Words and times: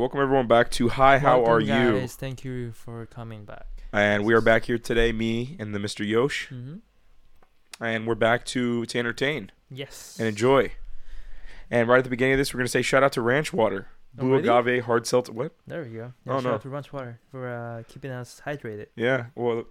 Welcome 0.00 0.20
everyone 0.20 0.46
back 0.46 0.70
to 0.72 0.88
Hi, 0.88 1.18
how 1.18 1.42
Welcome, 1.42 1.52
are 1.52 1.60
you? 1.60 2.00
Guys. 2.00 2.14
Thank 2.14 2.42
you 2.42 2.72
for 2.72 3.04
coming 3.04 3.44
back. 3.44 3.66
And 3.92 4.24
we 4.24 4.32
are 4.32 4.40
back 4.40 4.64
here 4.64 4.78
today, 4.78 5.12
me 5.12 5.56
and 5.58 5.74
the 5.74 5.78
Mr. 5.78 6.08
Yosh, 6.08 6.48
Mm-hmm. 6.48 6.76
and 7.84 8.06
we're 8.06 8.14
back 8.14 8.46
to 8.46 8.86
to 8.86 8.98
entertain 8.98 9.52
Yes. 9.70 10.16
and 10.18 10.26
enjoy. 10.26 10.72
And 11.70 11.86
right 11.86 11.98
at 11.98 12.04
the 12.04 12.08
beginning 12.10 12.32
of 12.32 12.38
this, 12.38 12.54
we're 12.54 12.60
gonna 12.60 12.68
say 12.68 12.80
shout 12.80 13.02
out 13.02 13.12
to 13.12 13.20
Ranch 13.20 13.52
Water, 13.52 13.88
Blue 14.14 14.32
Already? 14.32 14.48
Agave 14.48 14.84
Hard 14.86 15.06
Seltzer. 15.06 15.32
What? 15.32 15.54
There 15.66 15.82
we 15.82 15.90
go. 15.90 16.12
Yeah, 16.24 16.32
Oh, 16.32 16.36
shout 16.36 16.44
no. 16.44 16.54
out 16.54 16.62
to 16.62 16.68
Ranch 16.70 16.92
Water 16.94 17.20
for 17.30 17.46
uh, 17.46 17.82
keeping 17.86 18.10
us 18.10 18.40
hydrated. 18.46 18.86
Yeah. 18.96 19.26
Well, 19.34 19.64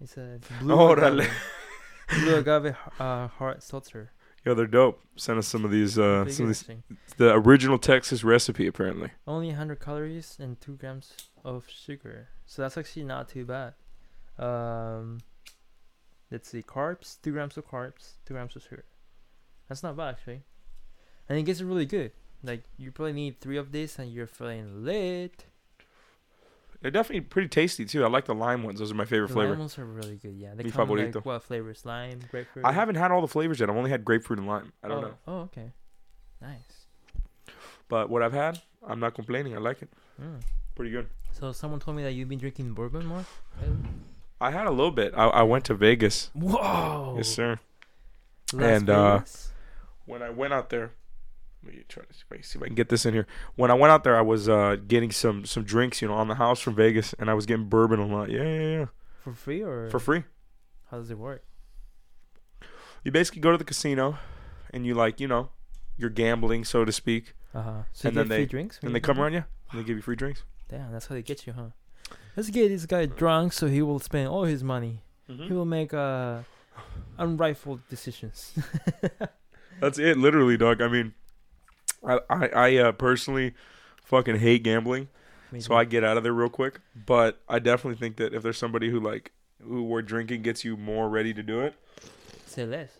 It's 0.00 0.16
a 0.16 0.38
blue 0.60 0.74
Órale. 0.74 1.20
agave. 2.08 2.22
blue 2.22 2.36
agave 2.36 2.76
uh, 2.98 3.26
hard 3.28 3.62
seltzer. 3.62 4.12
Yeah, 4.44 4.54
they're 4.54 4.66
dope. 4.66 5.02
Send 5.16 5.38
us 5.38 5.46
some 5.46 5.64
of 5.64 5.70
these. 5.70 5.98
Uh, 5.98 6.28
some 6.30 6.48
of 6.48 6.66
these. 6.66 6.68
The 7.18 7.34
original 7.34 7.78
Texas 7.78 8.24
recipe, 8.24 8.66
apparently. 8.66 9.10
Only 9.26 9.48
100 9.48 9.80
calories 9.80 10.38
and 10.40 10.58
2 10.60 10.76
grams 10.76 11.12
of 11.44 11.68
sugar. 11.68 12.28
So 12.46 12.62
that's 12.62 12.78
actually 12.78 13.04
not 13.04 13.28
too 13.28 13.44
bad. 13.44 13.74
Um, 14.38 15.18
let's 16.30 16.48
see. 16.48 16.62
Carbs, 16.62 17.18
2 17.22 17.32
grams 17.32 17.56
of 17.58 17.68
carbs, 17.68 18.14
2 18.24 18.34
grams 18.34 18.56
of 18.56 18.62
sugar. 18.62 18.84
That's 19.68 19.82
not 19.82 19.96
bad, 19.96 20.14
actually. 20.14 20.42
And 21.28 21.38
it 21.38 21.42
gets 21.42 21.60
really 21.60 21.86
good. 21.86 22.12
Like, 22.42 22.64
you 22.78 22.90
probably 22.90 23.12
need 23.12 23.40
3 23.40 23.58
of 23.58 23.72
this 23.72 23.98
and 23.98 24.10
you're 24.10 24.26
feeling 24.26 24.84
lit. 24.84 25.44
They're 26.80 26.90
definitely 26.90 27.22
pretty 27.22 27.48
tasty 27.48 27.84
too. 27.84 28.04
I 28.04 28.08
like 28.08 28.24
the 28.24 28.34
lime 28.34 28.62
ones. 28.62 28.78
Those 28.78 28.90
are 28.90 28.94
my 28.94 29.04
favorite 29.04 29.28
The 29.28 29.34
flavor. 29.34 29.50
lime 29.50 29.58
ones 29.60 29.78
are 29.78 29.84
really 29.84 30.16
good, 30.16 30.34
yeah. 30.34 30.54
They 30.54 30.64
Mi 30.64 30.70
come 30.70 30.88
in 30.90 30.96
favorito. 30.96 31.16
like, 31.16 31.26
what 31.26 31.42
flavors? 31.42 31.84
Lime, 31.84 32.20
grapefruit? 32.30 32.64
I 32.64 32.72
haven't 32.72 32.94
had 32.94 33.10
all 33.10 33.20
the 33.20 33.28
flavors 33.28 33.60
yet. 33.60 33.68
I've 33.68 33.76
only 33.76 33.90
had 33.90 34.04
grapefruit 34.04 34.38
and 34.38 34.48
lime. 34.48 34.72
I 34.82 34.88
don't 34.88 34.98
oh, 34.98 35.00
know. 35.08 35.14
Oh, 35.26 35.38
okay. 35.40 35.72
Nice. 36.40 36.86
But 37.88 38.08
what 38.08 38.22
I've 38.22 38.32
had, 38.32 38.60
I'm 38.86 39.00
not 39.00 39.14
complaining. 39.14 39.54
I 39.54 39.58
like 39.58 39.82
it. 39.82 39.90
Mm. 40.20 40.40
Pretty 40.74 40.90
good. 40.90 41.08
So 41.32 41.52
someone 41.52 41.80
told 41.80 41.96
me 41.96 42.02
that 42.02 42.12
you've 42.12 42.28
been 42.28 42.38
drinking 42.38 42.72
bourbon 42.72 43.04
more? 43.04 43.24
I 44.40 44.50
had 44.50 44.66
a 44.66 44.70
little 44.70 44.90
bit. 44.90 45.12
I, 45.14 45.26
I 45.26 45.42
went 45.42 45.64
to 45.66 45.74
Vegas. 45.74 46.30
Whoa! 46.34 47.14
Yes, 47.16 47.28
sir. 47.28 47.60
Las 48.54 48.62
And, 48.62 48.90
uh, 48.90 49.20
when 50.06 50.22
I 50.22 50.30
went 50.30 50.52
out 50.52 50.70
there, 50.70 50.92
let 51.64 51.74
me 51.74 51.82
try 51.88 52.04
to 52.04 52.12
see 52.14 52.22
if 52.26 52.32
I 52.32 52.34
can- 52.36 52.42
see 52.44 52.58
if 52.58 52.62
I 52.62 52.66
can 52.66 52.74
get 52.74 52.88
this 52.88 53.04
in 53.06 53.12
here. 53.14 53.26
When 53.56 53.70
I 53.70 53.74
went 53.74 53.90
out 53.92 54.02
there, 54.04 54.16
I 54.16 54.22
was 54.22 54.48
uh, 54.48 54.76
getting 54.86 55.10
some 55.10 55.44
some 55.44 55.64
drinks, 55.64 56.00
you 56.02 56.08
know, 56.08 56.14
on 56.14 56.28
the 56.28 56.36
house 56.36 56.60
from 56.60 56.74
Vegas, 56.74 57.14
and 57.18 57.28
I 57.30 57.34
was 57.34 57.46
getting 57.46 57.68
bourbon 57.68 58.00
a 58.00 58.06
lot. 58.06 58.30
Yeah, 58.30 58.42
yeah, 58.44 58.78
yeah, 58.78 58.86
For 59.20 59.32
free 59.34 59.62
or? 59.62 59.88
for 59.90 59.98
free. 60.00 60.24
How 60.90 60.98
does 60.98 61.10
it 61.10 61.18
work? 61.18 61.44
You 63.04 63.12
basically 63.12 63.40
go 63.40 63.50
to 63.52 63.58
the 63.58 63.64
casino, 63.64 64.18
and 64.72 64.86
you 64.86 64.94
like, 64.94 65.20
you 65.20 65.28
know, 65.28 65.50
you're 65.96 66.10
gambling, 66.10 66.64
so 66.64 66.84
to 66.84 66.92
speak, 66.92 67.34
Uh 67.54 67.62
huh. 67.62 67.82
So 67.92 68.08
And 68.08 68.16
you 68.16 68.22
then 68.22 68.28
get 68.28 68.34
free 68.34 68.44
they- 68.44 68.46
drinks? 68.46 68.80
and 68.82 68.94
they 68.94 69.00
come 69.00 69.18
around 69.20 69.32
you, 69.34 69.44
and 69.70 69.80
they 69.80 69.84
give 69.84 69.96
you 69.96 70.02
free 70.02 70.16
drinks. 70.16 70.44
Damn, 70.68 70.92
that's 70.92 71.06
how 71.06 71.14
they 71.14 71.22
get 71.22 71.46
you, 71.46 71.52
huh? 71.52 71.70
Let's 72.36 72.50
get 72.50 72.68
this 72.68 72.86
guy 72.86 73.06
drunk 73.06 73.52
so 73.52 73.66
he 73.66 73.82
will 73.82 73.98
spend 73.98 74.28
all 74.28 74.44
his 74.44 74.62
money. 74.62 75.02
Mm-hmm. 75.28 75.44
He 75.48 75.52
will 75.52 75.64
make 75.64 75.92
uh, 75.92 76.40
unrightful 77.18 77.80
decisions. 77.90 78.52
That's 79.80 79.98
it, 79.98 80.16
literally, 80.16 80.56
dog. 80.56 80.80
I 80.82 80.88
mean, 80.88 81.14
I 82.04 82.18
I, 82.30 82.46
I 82.48 82.76
uh, 82.76 82.92
personally 82.92 83.54
fucking 84.04 84.36
hate 84.36 84.62
gambling. 84.62 85.08
So 85.58 85.74
I 85.74 85.84
get 85.84 86.04
out 86.04 86.16
of 86.16 86.22
there 86.22 86.32
real 86.32 86.48
quick. 86.48 86.80
But 86.94 87.40
I 87.48 87.58
definitely 87.58 87.98
think 87.98 88.16
that 88.18 88.32
if 88.32 88.42
there's 88.42 88.58
somebody 88.58 88.88
who 88.90 89.00
like 89.00 89.32
who 89.62 89.82
where 89.82 90.00
drinking 90.02 90.42
gets 90.42 90.64
you 90.64 90.76
more 90.76 91.08
ready 91.08 91.34
to 91.34 91.42
do 91.42 91.60
it, 91.60 91.74
say 92.46 92.64
less. 92.64 92.90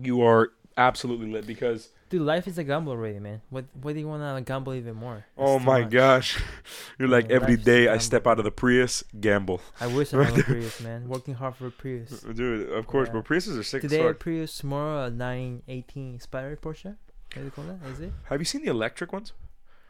you 0.00 0.22
are 0.22 0.50
absolutely 0.76 1.30
lit 1.30 1.46
because 1.46 1.90
Dude, 2.08 2.22
life 2.22 2.46
is 2.48 2.58
a 2.58 2.64
gamble 2.64 2.92
already, 2.92 3.18
man. 3.20 3.40
What 3.48 3.64
What 3.80 3.94
do 3.94 4.00
you 4.00 4.08
want 4.08 4.22
to 4.36 4.42
gamble 4.42 4.74
even 4.74 4.96
more? 4.96 5.24
oh 5.38 5.58
my 5.60 5.80
much. 5.82 5.90
gosh, 5.90 6.42
you're 6.98 7.08
like 7.08 7.28
Yeah, 7.30 7.36
every 7.36 7.56
day 7.56 7.88
I 7.88 7.98
step 7.98 8.26
out 8.26 8.38
of 8.38 8.44
the 8.44 8.50
Prius, 8.50 9.04
gamble, 9.20 9.60
I 9.80 9.86
wish 9.86 10.12
I 10.12 10.24
had 10.24 10.38
a. 10.38 10.42
Prius, 10.52 10.80
man. 10.80 11.08
Working 11.08 11.34
hard 11.34 11.54
for 11.56 11.68
a 11.68 11.70
Prius. 11.70 12.20
dude. 12.22 12.70
Of 12.70 12.86
course, 12.86 13.08
Yeah. 13.08 13.14
but 13.14 13.24
Priuses 13.24 13.56
are 13.58 13.62
sick. 13.62 13.82
Today 13.82 14.04
a. 14.06 14.14
Prius, 14.14 14.58
tomorrow 14.58 15.04
a 15.06 15.10
918 15.10 16.20
Spider 16.20 16.56
Porsche. 16.60 16.96
What 17.34 17.40
do 17.40 17.44
you 17.44 17.50
call 17.50 17.64
that? 17.64 17.78
Is 17.90 18.00
it? 18.00 18.12
Have 18.24 18.40
you 18.40 18.44
seen 18.44 18.62
the 18.62 18.70
electric 18.70 19.12
ones? 19.12 19.32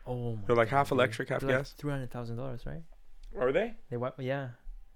Oh 0.07 0.37
my 0.37 0.43
They're 0.47 0.57
like 0.57 0.69
half 0.69 0.89
God, 0.91 0.97
dude. 0.97 1.01
electric, 1.01 1.29
half 1.29 1.47
gas. 1.47 1.73
Three 1.73 1.91
hundred 1.93 2.11
thousand 2.11 2.37
dollars, 2.37 2.65
right? 2.67 2.83
Are 3.39 3.53
they? 3.53 3.75
They 3.91 3.97
what? 3.97 4.15
Yeah. 4.19 4.49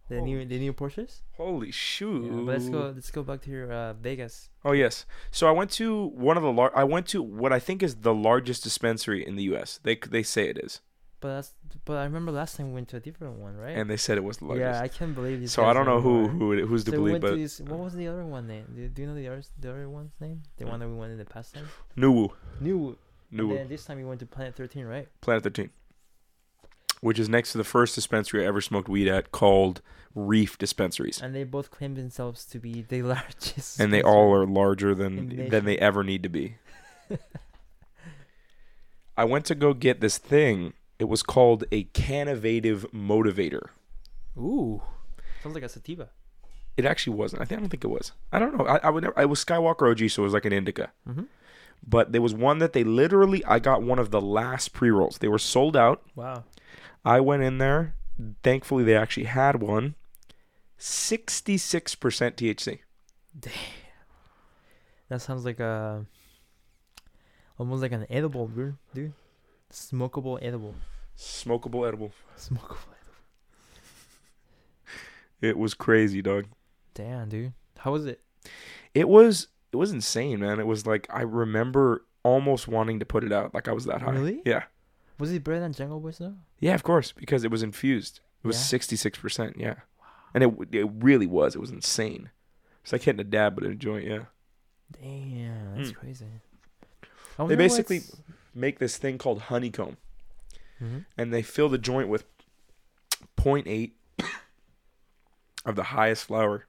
The 0.08 0.20
new 0.20 0.44
the 0.44 0.58
new 0.60 0.72
Porsches. 0.72 1.22
Holy 1.36 1.72
shoot! 1.72 2.26
Yeah, 2.26 2.40
let's 2.52 2.68
go. 2.68 2.92
Let's 2.94 3.10
go 3.10 3.24
back 3.24 3.40
to 3.42 3.50
your 3.50 3.72
uh, 3.72 3.92
Vegas. 3.94 4.50
Oh 4.64 4.70
yes. 4.70 5.04
So 5.32 5.48
I 5.48 5.50
went 5.50 5.72
to 5.72 6.06
one 6.06 6.36
of 6.36 6.44
the 6.44 6.52
lar- 6.52 6.76
I 6.76 6.84
went 6.84 7.08
to 7.08 7.20
what 7.22 7.52
I 7.52 7.58
think 7.58 7.82
is 7.82 7.96
the 7.96 8.14
largest 8.14 8.62
dispensary 8.62 9.26
in 9.26 9.34
the 9.34 9.42
U.S. 9.44 9.80
They 9.82 9.96
they 9.96 10.22
say 10.22 10.48
it 10.48 10.58
is, 10.58 10.80
But 11.21 11.34
that's. 11.37 11.53
But 11.84 11.97
I 11.99 12.04
remember 12.04 12.31
last 12.32 12.56
time 12.56 12.69
we 12.69 12.75
went 12.75 12.88
to 12.88 12.97
a 12.97 13.00
different 13.00 13.38
one, 13.38 13.56
right? 13.56 13.77
and 13.77 13.88
they 13.88 13.97
said 13.97 14.19
it 14.19 14.25
was 14.25 14.37
the 14.38 14.44
largest. 14.47 14.65
yeah, 14.65 14.81
I 14.82 14.88
can't 14.88 15.15
believe 15.15 15.41
these 15.41 15.53
so 15.53 15.65
I 15.65 15.72
don't 15.72 15.87
know 15.87 16.00
who 16.00 16.28
who 16.28 16.53
it, 16.53 16.66
who's 16.66 16.84
to 16.84 16.91
So 16.93 17.00
we 17.00 17.12
believe, 17.12 17.22
but 17.22 17.37
this, 17.37 17.60
what 17.60 17.78
was 17.78 17.94
the 17.94 18.06
other 18.09 18.25
one 18.25 18.47
name? 18.47 18.66
Do, 18.75 18.87
do 18.88 19.03
you 19.03 19.09
know 19.09 19.15
the 19.15 19.28
other 19.28 19.43
the 19.59 19.71
other 19.71 19.88
one's 19.88 20.12
name? 20.21 20.43
The 20.59 20.66
one 20.66 20.81
that 20.81 20.88
we 20.88 20.94
went 20.94 21.12
in 21.12 21.19
the 21.19 21.25
past 21.25 21.55
time. 21.55 21.69
Nuwu 21.97 22.32
New. 22.60 22.97
And 23.32 23.50
then 23.50 23.69
this 23.69 23.84
time 23.84 23.97
we 23.99 24.05
went 24.05 24.21
to 24.21 24.26
Planet 24.26 24.55
Thirteen, 24.55 24.84
right? 24.84 25.09
Planet 25.21 25.43
Thirteen, 25.43 25.71
which 27.00 27.19
is 27.19 27.28
next 27.28 27.53
to 27.53 27.59
the 27.59 27.65
first 27.65 27.94
dispensary 27.94 28.44
I 28.44 28.47
ever 28.47 28.60
smoked 28.60 28.88
weed 28.88 29.09
at, 29.09 29.32
called 29.32 29.81
Reef 30.15 30.56
Dispensaries, 30.59 31.21
And 31.21 31.34
they 31.34 31.44
both 31.44 31.71
claim 31.71 31.94
themselves 31.94 32.44
to 32.47 32.59
be 32.59 32.82
the 32.82 33.03
largest. 33.15 33.81
and 33.81 33.93
they 33.93 34.03
all 34.03 34.32
are 34.34 34.47
larger 34.47 34.94
than 34.94 35.28
nation. 35.28 35.50
than 35.50 35.65
they 35.65 35.78
ever 35.78 36.03
need 36.05 36.22
to 36.22 36.28
be. 36.28 36.56
I 39.16 39.25
went 39.25 39.44
to 39.47 39.55
go 39.55 39.72
get 39.75 40.00
this 40.00 40.19
thing. 40.19 40.75
It 40.98 41.08
was 41.08 41.22
called 41.22 41.64
a 41.70 41.84
Cannavative 41.84 42.86
Motivator. 42.92 43.68
Ooh, 44.36 44.82
sounds 45.42 45.54
like 45.54 45.64
a 45.64 45.68
sativa. 45.68 46.10
It 46.76 46.84
actually 46.84 47.16
wasn't. 47.16 47.42
I 47.42 47.44
think 47.46 47.58
I 47.58 47.60
don't 47.62 47.70
think 47.70 47.84
it 47.84 47.88
was. 47.88 48.12
I 48.32 48.38
don't 48.38 48.56
know. 48.56 48.66
I, 48.66 48.76
I 48.78 48.90
would 48.90 49.02
never. 49.02 49.20
It 49.20 49.28
was 49.28 49.44
Skywalker 49.44 49.90
OG, 49.90 50.10
so 50.10 50.22
it 50.22 50.24
was 50.24 50.34
like 50.34 50.44
an 50.44 50.52
indica. 50.52 50.92
Mm-hmm. 51.08 51.24
But 51.86 52.12
there 52.12 52.22
was 52.22 52.34
one 52.34 52.58
that 52.58 52.72
they 52.72 52.84
literally. 52.84 53.44
I 53.44 53.58
got 53.58 53.82
one 53.82 53.98
of 53.98 54.10
the 54.10 54.20
last 54.20 54.72
pre 54.72 54.90
rolls. 54.90 55.18
They 55.18 55.28
were 55.28 55.38
sold 55.38 55.76
out. 55.76 56.02
Wow. 56.14 56.44
I 57.04 57.20
went 57.20 57.42
in 57.42 57.58
there. 57.58 57.94
Thankfully, 58.42 58.84
they 58.84 58.96
actually 58.96 59.24
had 59.24 59.62
one. 59.62 59.94
Sixty-six 60.78 61.94
percent 61.94 62.36
THC. 62.36 62.80
Damn. 63.38 63.52
That 65.08 65.22
sounds 65.22 65.44
like 65.44 65.60
a 65.60 66.04
almost 67.58 67.82
like 67.82 67.92
an 67.92 68.06
edible, 68.10 68.48
dude. 68.94 69.12
Smokable 69.76 70.38
edible. 70.41 70.75
Smokable 71.19 71.87
edible. 71.87 72.12
Smokable. 72.38 72.78
Edible. 72.97 73.12
It 75.42 75.59
was 75.59 75.75
crazy, 75.75 76.22
dog. 76.22 76.47
Damn, 76.94 77.28
dude. 77.28 77.53
How 77.78 77.92
was 77.92 78.06
it? 78.06 78.20
It 78.94 79.06
was. 79.09 79.48
It 79.72 79.76
was 79.76 79.92
insane, 79.92 80.41
man. 80.41 80.59
It 80.60 80.66
was 80.66 80.87
like 80.87 81.06
I 81.10 81.20
remember 81.22 82.04
almost 82.22 82.66
wanting 82.69 83.00
to 83.00 83.04
put 83.04 83.22
it 83.22 83.32
out. 83.32 83.53
Like 83.54 83.69
I 83.69 83.72
was 83.72 83.84
that 83.84 84.00
high. 84.00 84.12
Really? 84.12 84.41
Yeah. 84.47 84.64
Was 85.19 85.31
it 85.32 85.44
better 85.44 85.60
than 85.60 85.72
Jungle 85.75 86.00
Boys 86.00 86.19
though? 86.19 86.34
Yeah, 86.58 86.75
of 86.75 86.82
course, 86.82 87.12
because 87.12 87.44
it 87.44 87.50
was 87.50 87.62
infused. 87.62 88.20
It 88.43 88.47
was 88.47 88.56
Yeah? 88.56 88.62
sixty-six 88.62 89.19
percent. 89.19 89.56
Yeah, 89.58 89.75
Wow. 90.00 90.06
and 90.34 90.43
it 90.44 90.75
it 90.75 90.88
really 91.00 91.26
was. 91.26 91.54
It 91.54 91.60
was 91.60 91.70
insane. 91.70 92.31
It's 92.82 92.93
like 92.93 93.03
hitting 93.03 93.20
a 93.20 93.25
dab, 93.25 93.54
but 93.56 93.64
in 93.64 93.72
a 93.72 93.76
joint. 93.76 94.06
Yeah. 94.06 94.25
Damn, 95.03 95.76
that's 95.76 95.91
Mm. 95.91 95.97
crazy. 95.97 96.26
They 97.47 97.56
basically 97.56 98.00
make 98.56 98.78
this 98.78 98.97
thing 98.97 99.19
called 99.19 99.43
honeycomb, 99.43 99.97
hmm 100.78 100.99
and 101.17 101.33
they 101.33 101.43
fill 101.43 101.69
the 101.69 101.78
joint 101.78 102.09
with 102.09 102.25
0.8 103.37 103.93
of 105.65 105.77
the 105.77 105.84
highest 105.84 106.25
flour 106.25 106.67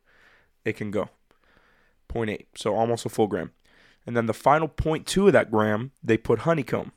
it 0.65 0.73
can 0.77 0.91
go. 0.91 1.09
0.8, 2.09 2.45
so 2.55 2.75
almost 2.75 3.05
a 3.05 3.09
full 3.09 3.27
gram. 3.27 3.51
And 4.05 4.15
then 4.15 4.25
the 4.25 4.33
final 4.33 4.67
0.2 4.69 5.27
of 5.27 5.33
that 5.33 5.51
gram, 5.51 5.91
they 6.03 6.17
put 6.17 6.39
honeycomb. 6.39 6.91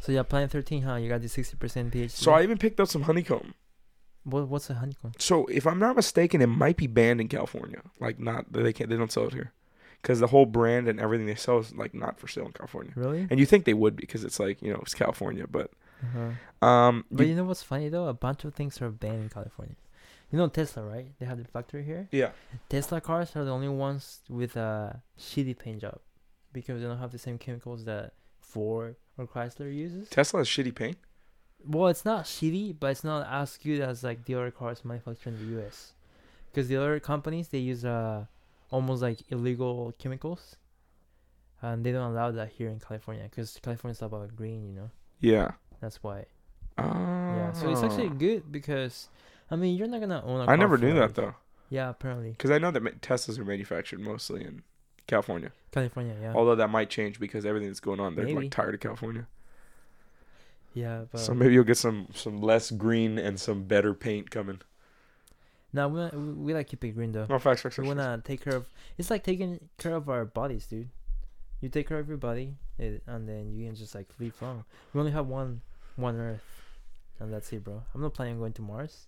So 0.00 0.12
yeah, 0.12 0.22
Planet 0.22 0.50
Thirteen, 0.50 0.82
huh? 0.82 0.96
You 0.96 1.08
got 1.08 1.22
the 1.22 1.28
sixty 1.28 1.56
percent 1.56 1.92
THC. 1.94 2.10
So 2.10 2.32
I 2.32 2.42
even 2.42 2.58
picked 2.58 2.78
up 2.78 2.88
some 2.88 3.02
honeycomb. 3.02 3.54
what 4.24 4.46
what's 4.48 4.68
a 4.68 4.74
honeycomb? 4.74 5.12
So 5.18 5.46
if 5.46 5.66
I'm 5.66 5.78
not 5.78 5.96
mistaken, 5.96 6.42
it 6.42 6.46
might 6.48 6.76
be 6.76 6.86
banned 6.86 7.20
in 7.22 7.28
California. 7.28 7.80
Like 7.98 8.20
not 8.20 8.52
they 8.52 8.72
can't 8.74 8.90
they 8.90 8.96
don't 8.96 9.10
sell 9.10 9.26
it 9.28 9.32
here. 9.32 9.52
Cuz 10.02 10.20
the 10.20 10.28
whole 10.28 10.46
brand 10.46 10.86
and 10.88 11.00
everything 11.00 11.26
they 11.26 11.34
sell 11.34 11.58
is 11.58 11.74
like 11.74 11.92
not 11.94 12.18
for 12.20 12.28
sale 12.28 12.46
in 12.46 12.52
California. 12.52 12.92
Really? 12.94 13.26
And 13.30 13.38
you 13.40 13.46
think 13.46 13.64
they 13.64 13.74
would 13.74 13.96
because 13.96 14.22
it's 14.24 14.38
like, 14.38 14.62
you 14.62 14.72
know, 14.72 14.78
it's 14.82 14.94
California, 14.94 15.46
but 15.48 15.70
Uh-huh. 16.02 16.66
um 16.66 17.04
But 17.10 17.24
you- 17.24 17.30
you 17.30 17.36
know 17.36 17.44
what's 17.44 17.62
funny 17.64 17.88
though? 17.88 18.06
A 18.08 18.14
bunch 18.14 18.44
of 18.44 18.54
things 18.54 18.80
are 18.80 18.90
banned 18.90 19.22
in 19.24 19.28
California. 19.28 19.74
You 20.30 20.38
know 20.38 20.46
Tesla, 20.48 20.84
right? 20.84 21.08
They 21.18 21.26
have 21.26 21.38
the 21.38 21.44
factory 21.44 21.82
here. 21.84 22.06
yeah. 22.12 22.30
Tesla 22.68 23.00
cars 23.00 23.34
are 23.34 23.44
the 23.44 23.50
only 23.50 23.68
ones 23.68 24.20
with 24.28 24.56
a 24.56 25.02
shitty 25.18 25.58
paint 25.58 25.80
job 25.80 25.98
because 26.52 26.80
they 26.80 26.86
don't 26.86 26.98
have 26.98 27.10
the 27.12 27.18
same 27.18 27.38
chemicals 27.38 27.84
that 27.86 28.12
Ford 28.40 28.94
or 29.16 29.26
Chrysler 29.26 29.74
uses. 29.74 30.08
Tesla 30.10 30.40
has 30.40 30.48
shitty 30.48 30.74
paint. 30.74 30.98
Well, 31.64 31.88
it's 31.88 32.04
not 32.04 32.24
shitty, 32.26 32.76
but 32.78 32.92
it's 32.92 33.02
not 33.02 33.26
as 33.28 33.56
good 33.56 33.80
as 33.80 34.04
like 34.04 34.24
the 34.26 34.34
other 34.36 34.50
cars 34.52 34.84
manufactured 34.84 35.30
in 35.34 35.38
the 35.40 35.50
U.S. 35.56 35.92
Because 36.50 36.68
the 36.68 36.76
other 36.76 37.00
companies 37.00 37.48
they 37.48 37.58
use 37.58 37.84
uh 37.84 38.26
almost 38.70 39.02
like 39.02 39.22
illegal 39.30 39.94
chemicals, 39.98 40.56
and 41.62 41.84
they 41.84 41.92
don't 41.92 42.12
allow 42.12 42.30
that 42.30 42.50
here 42.50 42.68
in 42.68 42.78
California 42.80 43.24
because 43.24 43.58
California's 43.62 44.02
all 44.02 44.08
about 44.08 44.34
green, 44.36 44.66
you 44.66 44.74
know. 44.74 44.90
Yeah. 45.20 45.52
That's 45.80 46.02
why. 46.02 46.26
Oh. 46.76 46.84
Yeah. 46.84 47.52
So 47.52 47.70
it's 47.70 47.82
ah. 47.82 47.86
actually 47.86 48.10
good 48.10 48.50
because, 48.50 49.08
I 49.50 49.56
mean, 49.56 49.76
you're 49.76 49.88
not 49.88 50.00
gonna 50.00 50.22
own 50.24 50.40
a 50.40 50.42
I 50.42 50.46
car 50.46 50.54
I 50.54 50.56
never 50.56 50.78
knew 50.78 50.94
that 50.94 51.14
though, 51.14 51.34
Yeah, 51.70 51.90
apparently 51.90 52.30
because 52.30 52.50
I 52.50 52.58
know 52.58 52.70
that 52.70 53.00
Teslas 53.00 53.38
are 53.38 53.44
manufactured 53.44 54.00
mostly 54.00 54.44
in 54.44 54.62
California. 55.06 55.52
California. 55.72 56.16
Yeah. 56.20 56.32
Although 56.34 56.56
that 56.56 56.68
might 56.68 56.90
change 56.90 57.18
because 57.18 57.44
everything 57.44 57.68
that's 57.68 57.80
going 57.80 58.00
on, 58.00 58.14
they're 58.14 58.26
Maybe. 58.26 58.42
like 58.42 58.50
tired 58.50 58.74
of 58.74 58.80
California. 58.80 59.26
yeah, 60.74 61.04
but 61.10 61.20
so 61.20 61.34
maybe 61.34 61.54
you'll 61.54 61.64
get 61.64 61.78
some 61.78 62.08
some 62.14 62.40
less 62.40 62.70
green 62.70 63.18
and 63.18 63.40
some 63.40 63.64
better 63.64 63.94
paint 63.94 64.30
coming. 64.30 64.60
No, 65.72 65.88
we 65.88 66.08
we, 66.18 66.32
we 66.32 66.54
like 66.54 66.66
keep 66.68 66.82
it 66.84 66.90
green 66.92 67.12
though. 67.12 67.26
No 67.28 67.38
facts, 67.38 67.62
facts, 67.62 67.78
We 67.78 67.84
facts. 67.86 67.96
facts. 67.96 68.06
wanna 68.06 68.22
take 68.24 68.42
care 68.44 68.56
of. 68.56 68.66
It's 68.96 69.10
like 69.10 69.22
taking 69.24 69.60
care 69.78 69.94
of 69.96 70.08
our 70.08 70.24
bodies, 70.24 70.66
dude. 70.66 70.88
You 71.60 71.68
take 71.68 71.88
care 71.88 71.98
of 71.98 72.08
your 72.08 72.18
body, 72.18 72.54
eh, 72.78 72.98
and 73.06 73.28
then 73.28 73.52
you 73.52 73.66
can 73.66 73.74
just 73.74 73.94
like 73.94 74.06
leave 74.20 74.34
long. 74.40 74.64
We 74.94 75.00
only 75.00 75.12
have 75.12 75.26
one, 75.26 75.60
one 75.96 76.16
Earth, 76.16 76.44
and 77.18 77.32
that's 77.32 77.52
it, 77.52 77.64
bro. 77.64 77.82
I'm 77.94 78.00
not 78.00 78.14
planning 78.14 78.34
on 78.34 78.38
going 78.40 78.52
to 78.54 78.62
Mars. 78.62 79.06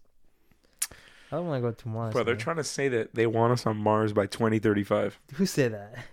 I 1.32 1.36
don't 1.36 1.46
want 1.46 1.62
to 1.62 1.68
go 1.68 1.72
to 1.72 1.88
Mars. 1.88 2.12
Bro, 2.12 2.24
they're 2.24 2.34
man. 2.34 2.42
trying 2.42 2.56
to 2.56 2.64
say 2.64 2.88
that 2.88 3.14
they 3.14 3.26
want 3.28 3.52
us 3.52 3.64
on 3.66 3.76
Mars 3.76 4.12
by 4.12 4.26
2035. 4.26 5.16
Who 5.34 5.46
said 5.46 5.72
that? 5.74 6.04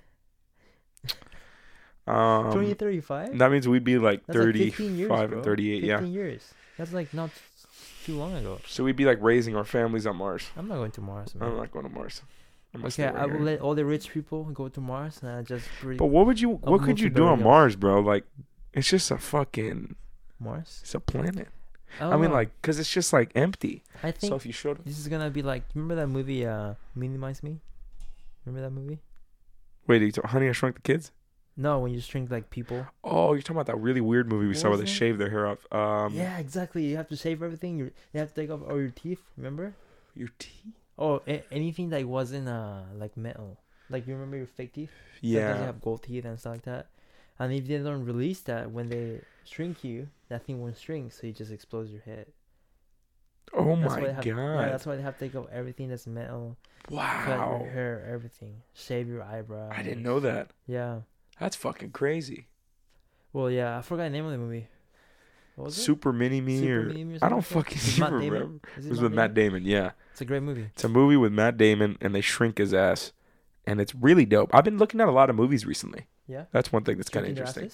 Um, 2.06 2.46
2035. 2.54 3.38
that 3.38 3.52
means 3.52 3.68
we'd 3.68 3.84
be 3.84 3.98
like 3.98 4.26
That's 4.28 4.38
like 4.38 4.46
35 4.46 4.76
15 4.76 4.98
years, 4.98 5.08
bro. 5.10 5.22
and 5.24 5.44
38. 5.44 5.84
Yeah. 5.84 5.98
15 5.98 6.14
years. 6.14 6.54
That's 6.78 6.94
like 6.94 7.14
not 7.14 7.32
too 8.08 8.18
long 8.18 8.34
ago. 8.34 8.60
So 8.66 8.84
we'd 8.86 8.96
be 8.96 9.06
like 9.06 9.20
raising 9.22 9.56
our 9.56 9.66
families 9.66 10.08
on 10.08 10.16
Mars. 10.16 10.50
I'm 10.56 10.68
not 10.68 10.76
going 10.76 10.92
to 10.92 11.02
Mars, 11.02 11.36
man. 11.36 11.50
I'm 11.50 11.58
not 11.58 11.72
going 11.72 11.86
to 11.86 11.92
Mars. 11.92 12.22
I'm 12.74 12.86
okay, 12.86 13.06
I 13.06 13.26
will 13.26 13.34
here. 13.34 13.42
let 13.42 13.60
all 13.62 13.76
the 13.76 13.86
rich 13.86 14.10
people 14.10 14.44
go 14.46 14.70
to 14.70 14.82
Mars, 14.82 15.20
and 15.22 15.32
I 15.32 15.42
just 15.42 15.68
breathe 15.82 16.00
But 16.00 16.08
what 16.08 16.26
would 16.26 16.40
you? 16.40 16.52
What 16.52 16.82
could 16.84 17.00
you 17.00 17.10
do 17.10 17.26
on. 17.26 17.44
Mars, 17.44 17.76
bro? 17.76 18.00
Like, 18.00 18.24
it's 18.74 18.90
just 18.90 19.12
a 19.12 19.18
fucking. 19.18 19.96
Mars. 20.40 20.80
It's 20.84 20.96
a 20.96 21.00
planet. 21.00 21.50
I, 22.00 22.06
I, 22.06 22.12
mean, 22.16 22.30
know. 22.30 22.36
like, 22.36 22.62
cause 22.62 22.80
it's 22.80 22.92
just 22.92 23.12
like 23.12 23.32
empty. 23.36 23.84
I 24.04 24.12
think 24.12 24.30
So 24.30 24.36
if 24.36 24.46
you 24.46 24.52
showed, 24.52 24.84
This 24.86 25.00
is 25.00 25.08
gonna 25.08 25.30
be 25.30 25.42
like 25.42 25.64
remember 25.74 25.96
that 25.96 26.08
movie 26.08 26.46
uh 26.46 26.76
Minimize 26.96 27.42
Me? 27.42 27.60
Remember 28.46 28.62
that 28.68 28.74
movie? 28.74 29.00
wait, 29.88 30.02
you 30.02 30.12
Honey, 30.24 30.50
I 30.50 30.52
Shrunk 30.52 30.76
the 30.76 30.82
Kids? 30.82 31.12
No, 31.60 31.80
when 31.80 31.92
you 31.92 32.00
shrink 32.00 32.30
like 32.30 32.50
people. 32.52 32.86
Oh, 33.04 33.34
you're 33.34 33.42
talking 33.42 33.56
about 33.56 33.66
that 33.66 33.78
really 33.80 34.00
weird 34.02 34.30
movie 34.32 34.46
we 34.46 34.50
What 34.50 34.58
saw 34.58 34.70
where 34.70 34.78
they 34.78 34.84
it? 34.84 34.88
shave 34.90 35.18
their 35.18 35.30
hair 35.32 35.48
off. 35.48 35.66
Um, 35.72 36.14
yeah, 36.14 36.38
exactly. 36.38 36.86
You 36.86 36.98
have 36.98 37.08
to 37.10 37.16
shave 37.16 37.42
everything. 37.42 37.78
You 37.80 37.86
you 38.14 38.20
have 38.20 38.30
to 38.34 38.36
take 38.42 38.52
off 38.52 38.62
all 38.70 38.80
your 38.80 38.92
teeth. 38.92 39.22
Remember? 39.38 39.74
Your 40.16 40.30
teeth. 40.38 40.74
Oh, 41.00 41.22
a- 41.28 41.44
anything 41.52 41.90
that 41.90 42.06
wasn't 42.06 42.48
uh 42.48 42.82
like 42.96 43.18
metal. 43.18 43.58
Like 43.90 44.06
you 44.08 44.14
remember 44.14 44.38
your 44.38 44.48
fake 44.48 44.74
teeth? 44.74 44.92
Yeah. 45.22 45.40
Sometimes 45.48 45.60
you 45.62 45.66
have 45.66 45.82
gold 45.82 46.04
teeth 46.04 46.26
and 46.26 46.40
stuff 46.40 46.54
like 46.54 46.62
that. 46.64 46.88
And 47.40 47.54
if 47.54 47.68
they 47.68 47.78
don't 47.80 48.06
release 48.06 48.42
that 48.42 48.72
when 48.72 48.90
they 48.90 49.22
shrink 49.46 49.84
you, 49.84 50.10
that 50.30 50.46
thing 50.46 50.62
won't 50.62 50.78
shrink, 50.78 51.12
so 51.14 51.26
you 51.28 51.34
just 51.34 51.52
explodes 51.52 51.92
your 51.92 52.02
head. 52.02 52.28
Oh 53.54 53.76
That's 53.78 53.96
my 53.96 54.08
have, 54.12 54.24
god. 54.26 54.26
Yeah, 54.26 54.70
that's 54.70 54.86
why 54.86 54.96
they 54.96 55.02
have 55.02 55.18
to 55.18 55.26
take 55.26 55.36
off 55.36 55.46
everything 55.52 55.88
that's 55.90 56.06
metal. 56.06 56.58
Wow. 56.90 57.24
Cut 57.26 57.62
your 57.62 57.72
hair, 57.72 58.08
everything. 58.12 58.62
Shave 58.74 59.08
your 59.08 59.24
eyebrows. 59.24 59.72
I 59.76 59.82
didn't 59.84 60.04
know 60.04 60.20
that. 60.20 60.52
Yeah. 60.68 61.02
That's 61.40 61.56
fucking 61.56 61.92
crazy. 61.92 62.48
Well, 63.34 63.52
yeah, 63.52 63.78
I 63.78 63.82
forgot 63.82 64.04
the 64.04 64.10
name 64.10 64.26
of 64.26 64.32
the 64.32 64.38
movie. 64.38 64.68
What 65.56 65.66
was 65.66 65.78
it? 65.78 65.82
Super 65.82 66.14
Mini 66.14 66.40
Me 66.40 66.70
or 66.70 66.90
or 66.90 66.94
I 67.22 67.30
don't 67.30 67.42
fucking 67.44 67.80
Matt 68.00 68.12
remember. 68.14 68.40
Damon? 68.40 68.62
Is 68.78 68.86
It 68.86 68.90
was 68.90 69.02
with 69.02 69.14
Matt 69.14 69.34
Damon. 69.34 69.66
Yeah, 69.66 69.92
It's 70.12 70.22
a 70.22 70.26
great 70.26 70.44
movie. 70.44 70.70
it's 70.74 70.84
a 70.84 70.90
movie 70.90 71.18
with 71.18 71.32
Matt 71.34 71.58
Damon, 71.58 71.98
and 72.00 72.14
they 72.14 72.22
shrink 72.22 72.60
his 72.60 72.74
ass, 72.74 73.12
and 73.66 73.82
it's 73.82 73.96
really 73.96 74.26
dope. 74.26 74.54
I've 74.54 74.64
been 74.64 74.78
looking 74.78 75.02
at 75.02 75.08
a 75.08 75.12
lot 75.12 75.30
of 75.30 75.36
movies 75.36 75.66
recently. 75.66 76.08
Yeah. 76.28 76.46
That's 76.52 76.72
one 76.72 76.84
thing 76.84 76.98
that's 76.98 77.10
kind 77.10 77.26
of 77.26 77.30
interesting. 77.32 77.72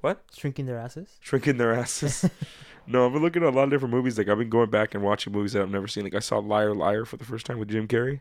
What? 0.00 0.22
Shrinking 0.36 0.66
their 0.66 0.78
asses? 0.78 1.16
Shrinking 1.20 1.56
their 1.56 1.72
asses. 1.72 2.28
no, 2.86 3.06
I've 3.06 3.12
been 3.14 3.22
looking 3.22 3.42
at 3.42 3.48
a 3.48 3.56
lot 3.56 3.64
of 3.64 3.70
different 3.70 3.94
movies. 3.94 4.18
Like 4.18 4.28
I've 4.28 4.38
been 4.38 4.50
going 4.50 4.70
back 4.70 4.94
and 4.94 5.02
watching 5.02 5.32
movies 5.32 5.54
that 5.54 5.62
I've 5.62 5.70
never 5.70 5.88
seen. 5.88 6.04
Like 6.04 6.14
I 6.14 6.18
saw 6.20 6.38
Liar 6.38 6.74
Liar 6.74 7.04
for 7.04 7.16
the 7.16 7.24
first 7.24 7.46
time 7.46 7.58
with 7.58 7.70
Jim 7.70 7.88
Carrey. 7.88 8.20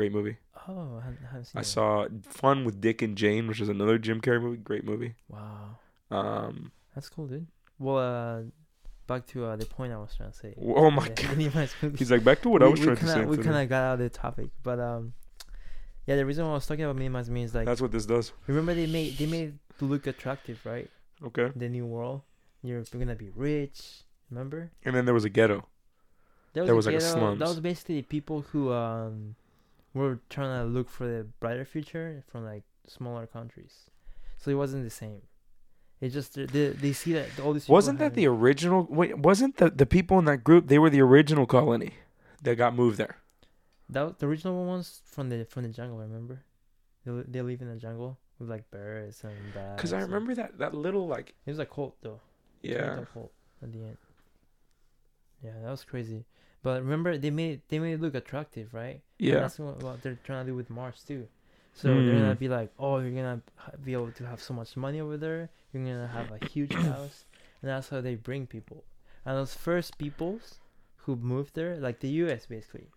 Great 0.00 0.12
movie. 0.12 0.36
Oh, 0.66 0.98
I 0.98 1.04
haven't, 1.04 1.18
I 1.22 1.26
haven't 1.26 1.44
seen 1.44 1.58
I 1.58 1.60
that. 1.60 1.66
saw 1.66 2.06
Fun 2.22 2.64
with 2.64 2.80
Dick 2.80 3.02
and 3.02 3.16
Jane, 3.16 3.46
which 3.48 3.60
is 3.60 3.68
another 3.68 3.98
Jim 3.98 4.20
Carrey 4.22 4.40
movie. 4.40 4.56
Great 4.56 4.84
movie. 4.84 5.14
Wow. 5.28 5.76
Um. 6.10 6.72
That's 6.94 7.08
cool, 7.10 7.26
dude. 7.26 7.46
Well, 7.78 7.98
uh, 7.98 8.42
back 9.06 9.26
to 9.28 9.44
uh, 9.44 9.56
the 9.56 9.66
point 9.66 9.92
I 9.92 9.98
was 9.98 10.14
trying 10.16 10.30
to 10.32 10.36
say. 10.36 10.54
Oh 10.58 10.90
my 10.90 11.06
Yeah, 11.06 11.12
god. 11.14 11.30
any 11.32 11.46
of 11.46 11.54
my 11.54 11.68
movies. 11.82 11.98
He's 11.98 12.10
like 12.10 12.24
back 12.24 12.40
to 12.42 12.48
what 12.48 12.62
we, 12.62 12.66
I 12.66 12.70
was 12.70 12.80
trying 12.80 12.96
kinda, 12.96 13.14
to 13.14 13.20
say. 13.20 13.26
We 13.26 13.36
kind 13.36 13.56
of 13.56 13.68
got 13.68 13.82
out 13.84 13.92
of 13.94 13.98
the 14.00 14.08
topic, 14.08 14.48
but 14.62 14.80
um, 14.80 15.12
yeah, 16.06 16.16
the 16.16 16.24
reason 16.24 16.44
why 16.46 16.52
I 16.52 16.54
was 16.54 16.66
talking 16.66 16.84
about 16.84 16.96
minimize 16.96 17.28
me 17.28 17.42
is 17.42 17.54
like, 17.54 17.66
That's 17.66 17.82
what 17.82 17.92
this 17.92 18.06
does. 18.06 18.32
remember 18.46 18.72
they 18.74 18.86
made 18.86 19.18
they 19.18 19.26
made 19.26 19.48
it 19.50 19.54
to 19.80 19.84
look 19.84 20.06
attractive, 20.06 20.58
right? 20.64 20.88
Okay. 21.22 21.50
The 21.54 21.68
new 21.68 21.84
world. 21.84 22.22
You're 22.62 22.82
gonna 22.90 23.14
be 23.14 23.30
rich. 23.36 24.02
Remember? 24.30 24.70
And 24.84 24.94
then 24.96 25.04
there 25.04 25.14
was 25.14 25.24
a 25.26 25.30
ghetto. 25.30 25.66
There 26.54 26.64
There 26.64 26.72
a 26.72 26.76
was, 26.76 26.86
like, 26.86 26.96
a 26.96 26.98
ghetto- 26.98 27.12
slums. 27.12 27.38
That 27.38 27.48
was 27.48 27.60
basically 27.60 28.02
people 28.02 28.40
who 28.50 28.72
um 28.72 29.36
were 29.94 30.20
trying 30.28 30.62
to 30.62 30.68
look 30.68 30.88
for 30.88 31.06
the 31.06 31.24
brighter 31.40 31.64
future 31.64 32.22
from 32.30 32.44
like 32.44 32.62
smaller 32.86 33.26
countries. 33.26 33.90
So 34.38 34.50
it 34.50 34.54
wasn't 34.54 34.84
the 34.84 34.90
same. 34.90 35.22
It 36.00 36.10
just 36.10 36.34
they, 36.34 36.68
they 36.68 36.92
see 36.92 37.12
that 37.12 37.38
all 37.40 37.52
these 37.52 37.68
Wasn't 37.68 37.98
that 37.98 38.14
the 38.14 38.26
original? 38.26 38.86
Wait, 38.88 39.18
wasn't 39.18 39.58
the 39.58 39.70
the 39.70 39.86
people 39.86 40.18
in 40.18 40.24
that 40.24 40.38
group? 40.44 40.68
They 40.68 40.78
were 40.78 40.88
the 40.88 41.02
original 41.02 41.46
colony 41.46 41.94
that 42.42 42.56
got 42.56 42.74
moved 42.74 42.96
there. 42.96 43.16
that 43.90 44.18
the 44.18 44.26
original 44.26 44.64
ones 44.64 45.02
from 45.04 45.28
the 45.28 45.44
from 45.44 45.64
the 45.64 45.68
jungle? 45.68 45.98
Remember? 45.98 46.40
They 47.04 47.12
they 47.28 47.42
live 47.42 47.60
in 47.60 47.68
the 47.68 47.76
jungle 47.76 48.18
with 48.38 48.48
like 48.48 48.70
birds 48.70 49.22
and 49.24 49.36
bats. 49.52 49.76
Because 49.76 49.92
I 49.92 50.00
remember 50.00 50.34
that 50.34 50.58
that 50.58 50.72
little 50.74 51.06
like 51.06 51.34
it 51.44 51.50
was 51.50 51.58
a 51.58 51.66
cult 51.66 51.96
though. 52.00 52.20
It 52.62 52.72
yeah. 52.72 53.00
a 53.00 53.06
cult 53.06 53.32
at 53.62 53.70
the 53.72 53.78
end. 53.80 53.98
Yeah, 55.44 55.52
that 55.62 55.70
was 55.70 55.84
crazy. 55.84 56.24
But 56.62 56.82
remember, 56.82 57.16
they 57.18 57.30
made 57.30 57.62
they 57.68 57.78
made 57.78 57.94
it 57.94 58.00
look 58.00 58.14
attractive, 58.14 58.72
right? 58.74 59.00
And 59.28 59.28
Yeah. 59.28 59.40
that's 59.40 59.58
what, 59.58 59.78
what 59.82 60.02
they're 60.02 60.18
trying 60.24 60.44
to 60.46 60.52
do 60.52 60.56
with 60.56 60.70
Mars 60.70 61.02
too. 61.06 61.26
So 61.72 62.02
they're 62.02 62.16
gonna 62.16 62.34
Mm. 62.34 62.38
be 62.38 62.48
like, 62.48 62.72
oh, 62.78 62.98
you're 62.98 63.12
gonna 63.12 63.40
be 63.84 63.92
able 63.92 64.12
to 64.12 64.24
have 64.26 64.40
so 64.42 64.52
much 64.54 64.76
money 64.76 65.00
over 65.00 65.16
there. 65.16 65.48
You're 65.72 65.84
gonna 65.84 66.08
have 66.08 66.30
a 66.32 66.38
huge 66.38 66.74
house, 66.90 67.24
and 67.62 67.70
that's 67.70 67.88
how 67.88 68.00
they 68.00 68.16
bring 68.16 68.46
people. 68.46 68.84
And 69.24 69.36
those 69.36 69.54
first 69.54 69.96
peoples 69.98 70.60
who 71.04 71.16
moved 71.16 71.54
there, 71.54 71.76
like 71.76 72.00
the 72.00 72.08
U.S. 72.24 72.46
basically, 72.46 72.88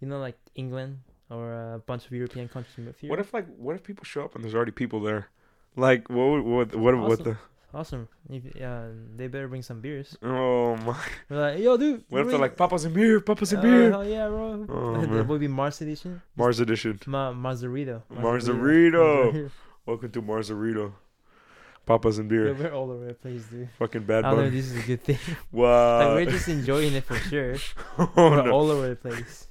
you 0.00 0.06
know, 0.08 0.18
like 0.20 0.36
England 0.54 1.00
or 1.30 1.52
a 1.74 1.78
bunch 1.86 2.06
of 2.06 2.12
European 2.12 2.48
countries 2.48 2.78
moved 2.78 3.00
here. 3.00 3.10
What 3.10 3.18
if 3.20 3.32
like 3.32 3.46
what 3.56 3.74
if 3.76 3.82
people 3.82 4.04
show 4.04 4.24
up 4.24 4.34
and 4.34 4.44
there's 4.44 4.54
already 4.54 4.72
people 4.72 5.00
there? 5.00 5.28
Like 5.76 6.08
what 6.10 6.44
what 6.44 6.74
what 6.76 6.96
what 6.98 6.98
Awesome. 6.98 7.24
the 7.24 7.36
awesome? 7.74 8.08
If, 8.28 8.42
uh, 8.60 8.88
they 9.16 9.26
better 9.28 9.48
bring 9.48 9.62
some 9.62 9.80
beers. 9.80 10.16
oh 10.22 10.76
my 10.76 10.96
They're 11.28 11.38
like, 11.38 11.58
yo, 11.58 11.76
dude. 11.76 12.00
if 12.00 12.08
they're 12.10 12.24
bring- 12.24 12.40
like 12.40 12.56
papa's 12.56 12.84
in 12.84 12.92
beer 12.92 13.20
papa's 13.20 13.52
in 13.52 13.58
Oh, 13.58 13.62
beer 13.62 13.90
hell 13.90 14.04
yeah, 14.06 14.28
bro. 14.28 14.66
Oh, 14.68 15.06
that 15.06 15.26
would 15.26 15.40
be 15.40 15.48
Mars 15.48 15.80
edition. 15.80 16.20
Mars 16.36 16.60
edition 16.60 16.98
Ma- 17.06 17.32
Marzarito. 17.32 18.02
Marzarito. 18.12 19.50
welcome 19.86 20.10
to 20.10 20.22
Marzarito 20.22 20.92
papa's 21.86 22.18
Yeah, 22.18 22.24
beer 22.24 22.54
we're 22.58 22.72
all 22.72 22.90
over 22.90 23.06
the 23.06 23.14
place, 23.14 23.44
dude. 23.46 23.68
fucking 23.78 24.04
bad 24.04 24.24
I 24.24 24.30
don't 24.30 24.44
know 24.44 24.50
this 24.50 24.66
is 24.70 24.82
a 24.84 24.86
good 24.86 25.02
thing. 25.02 25.18
wow 25.52 26.14
like 26.14 26.26
we're 26.26 26.32
just 26.32 26.48
enjoying 26.48 26.92
it 26.94 27.04
for 27.04 27.16
sure. 27.16 27.56
oh 27.98 28.10
we're 28.16 28.42
no 28.44 28.50
all 28.52 28.70
over 28.70 28.88
the 28.90 28.96
place. 28.96 29.48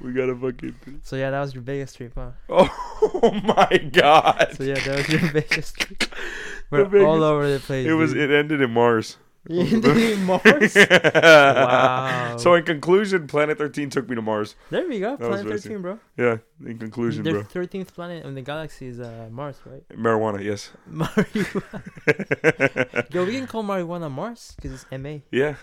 we 0.00 0.12
gotta 0.12 0.34
fucking 0.36 0.74
So 1.04 1.16
yeah, 1.16 1.30
that 1.30 1.40
was 1.40 1.54
your 1.54 1.62
biggest 1.62 1.96
trip, 1.96 2.12
huh? 2.14 2.30
oh 2.50 3.40
my 3.44 3.78
god 3.92 4.48
So 4.56 4.64
yeah, 4.64 4.74
that 4.74 4.96
was 4.98 5.08
your 5.08 5.32
biggest 5.32 5.76
trip. 5.76 6.02
The 6.72 6.88
We're 6.90 7.06
all 7.06 7.22
over 7.22 7.48
the 7.52 7.60
place. 7.60 7.86
it 7.86 7.92
was 7.92 8.12
it 8.14 8.30
ended 8.30 8.60
in 8.60 8.70
Mars 8.72 9.18
You 9.48 9.80
did 9.80 10.20
Mars. 10.30 10.74
wow. 10.76 11.66
Wow. 11.66 12.36
So 12.38 12.54
in 12.54 12.64
conclusion, 12.64 13.26
Planet 13.26 13.58
13 13.58 13.90
took 13.90 14.08
me 14.08 14.14
to 14.14 14.22
Mars. 14.22 14.54
There 14.70 14.86
we 14.88 15.00
go, 15.00 15.16
That 15.16 15.28
was 15.28 15.40
Planet 15.42 15.46
amazing. 15.46 15.70
Thirteen, 15.72 15.82
bro. 15.82 15.98
Yeah, 16.16 16.38
in 16.70 16.78
conclusion, 16.78 17.24
The 17.24 17.30
bro. 17.32 17.42
thirteenth 17.42 17.92
planet 17.92 18.24
in 18.24 18.34
the 18.34 18.42
galaxy 18.42 18.86
is 18.86 19.00
uh, 19.00 19.28
Mars, 19.30 19.56
right? 19.66 19.82
Marijuana, 19.90 20.42
yes. 20.44 20.70
Marijuana. 20.90 21.82
Yo, 23.12 23.24
we 23.24 23.32
can 23.32 23.46
call 23.46 23.64
marijuana 23.64 24.10
Mars 24.10 24.52
because 24.56 24.72
it's 24.72 24.86
MA. 24.92 25.18
yeah. 25.30 25.56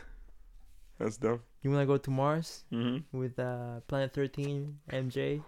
That's 1.00 1.18
dumb. 1.18 1.40
You 1.64 1.72
wanna 1.72 1.86
go 1.86 1.98
to 1.98 2.12
Mars 2.12 2.66
hmm 2.70 2.98
with 3.14 3.40
uh, 3.40 3.80
Planet 3.88 4.14
Thirteen, 4.14 4.80
MJ 4.92 5.42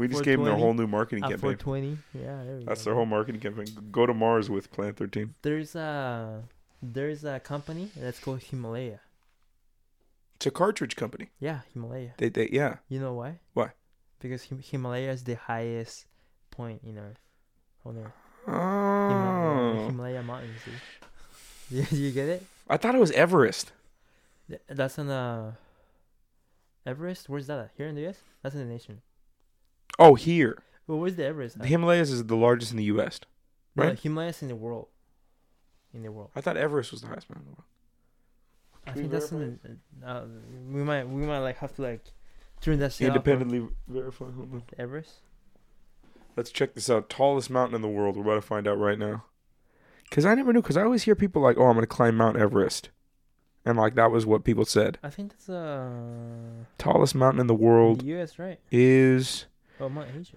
We 0.00 0.08
just 0.08 0.24
gave 0.24 0.38
them 0.38 0.46
their 0.46 0.56
whole 0.56 0.74
new 0.74 0.86
marketing 0.86 1.22
campaign. 1.22 1.56
420? 1.58 1.98
Yeah, 2.14 2.42
there 2.44 2.56
we 2.56 2.64
That's 2.64 2.80
go. 2.80 2.84
their 2.86 2.94
whole 2.94 3.06
marketing 3.06 3.40
campaign. 3.40 3.66
Go 3.92 4.06
to 4.06 4.14
Mars 4.14 4.48
with 4.50 4.72
Planet 4.72 4.96
13. 4.96 5.34
There's 5.42 5.74
a 5.74 6.42
there's 6.82 7.22
a 7.24 7.38
company 7.40 7.90
that's 7.96 8.18
called 8.18 8.40
Himalaya. 8.42 9.00
It's 10.36 10.46
a 10.46 10.50
cartridge 10.50 10.96
company. 10.96 11.28
Yeah, 11.38 11.60
Himalaya. 11.74 12.12
They, 12.16 12.30
they, 12.30 12.48
yeah. 12.50 12.76
You 12.88 12.98
know 12.98 13.12
why? 13.12 13.40
Why? 13.52 13.72
Because 14.20 14.44
Him- 14.44 14.62
Himalaya 14.64 15.10
is 15.10 15.24
the 15.24 15.34
highest 15.36 16.06
point 16.50 16.80
in 16.82 16.96
Earth. 16.96 17.20
On 17.84 17.98
Earth. 17.98 18.12
Himalaya, 18.46 19.80
Oh, 19.82 19.86
Himalaya 19.86 20.22
mountains. 20.22 20.60
Dude. 20.64 20.74
Yeah, 21.72 21.84
you 21.90 22.10
get 22.10 22.28
it? 22.28 22.44
I 22.68 22.78
thought 22.78 22.96
it 22.96 23.00
was 23.00 23.12
Everest. 23.12 23.70
That's 24.68 24.98
in 24.98 25.08
uh 25.08 25.52
Everest. 26.86 27.28
Where's 27.28 27.46
that? 27.46 27.58
At? 27.58 27.70
Here 27.76 27.86
in 27.86 27.94
the 27.94 28.00
U.S. 28.02 28.18
That's 28.42 28.54
in 28.56 28.60
the 28.66 28.66
nation. 28.72 29.02
Oh, 30.00 30.14
here. 30.14 30.62
Well, 30.86 30.98
where's 30.98 31.14
the 31.14 31.24
Everest? 31.24 31.58
The 31.58 31.64
At? 31.64 31.68
Himalayas 31.68 32.10
is 32.10 32.24
the 32.24 32.36
largest 32.36 32.72
in 32.72 32.78
the 32.78 32.84
U.S. 32.84 33.20
No, 33.76 33.84
right? 33.84 33.98
Himalayas 33.98 34.42
in 34.42 34.48
the 34.48 34.56
world. 34.56 34.88
in 35.94 36.02
the 36.02 36.10
world. 36.10 36.30
I 36.34 36.40
thought 36.40 36.56
Everest 36.56 36.90
was 36.90 37.02
the 37.02 37.06
highest 37.06 37.30
mountain 37.30 37.46
in 37.46 37.52
the 37.52 37.56
world. 37.56 37.66
I 38.86 38.92
we 38.92 39.00
think 39.00 39.12
that's 39.12 39.30
in 39.30 39.60
the, 40.02 40.08
uh, 40.08 40.24
we 40.72 40.82
might 40.82 41.06
we 41.08 41.22
might 41.26 41.38
like 41.40 41.58
have 41.58 41.74
to 41.76 41.82
like 41.82 42.02
turn 42.60 42.78
that 42.80 42.92
shit 42.92 43.10
off. 43.10 43.16
Independently 43.16 43.68
verify. 43.86 44.24
Hold 44.24 44.52
on. 44.52 44.62
Everest. 44.78 45.16
Let's 46.36 46.50
check 46.50 46.74
this 46.74 46.88
out. 46.88 47.10
Tallest 47.10 47.50
mountain 47.50 47.76
in 47.76 47.82
the 47.82 47.88
world. 47.88 48.16
We're 48.16 48.22
about 48.22 48.36
to 48.36 48.42
find 48.42 48.66
out 48.66 48.78
right 48.78 48.98
now. 48.98 49.24
Cause 50.10 50.24
I 50.24 50.34
never 50.34 50.52
knew. 50.52 50.62
Cause 50.62 50.76
I 50.76 50.82
always 50.82 51.02
hear 51.04 51.14
people 51.14 51.40
like, 51.42 51.56
"Oh, 51.58 51.66
I'm 51.66 51.74
gonna 51.74 51.86
climb 51.86 52.16
Mount 52.16 52.36
Everest," 52.36 52.88
and 53.64 53.76
like 53.78 53.94
that 53.94 54.10
was 54.10 54.26
what 54.26 54.42
people 54.42 54.64
said. 54.64 54.98
I 55.04 55.10
think 55.10 55.30
that's 55.32 55.48
uh 55.48 56.64
Tallest 56.78 57.14
mountain 57.14 57.40
in 57.40 57.46
the 57.46 57.54
in 57.54 57.60
world 57.60 58.00
the 58.00 58.06
U.S. 58.06 58.38
right? 58.38 58.58
is 58.72 59.46
Oh, 59.80 59.88
Mount 59.88 60.08
Asia. 60.18 60.36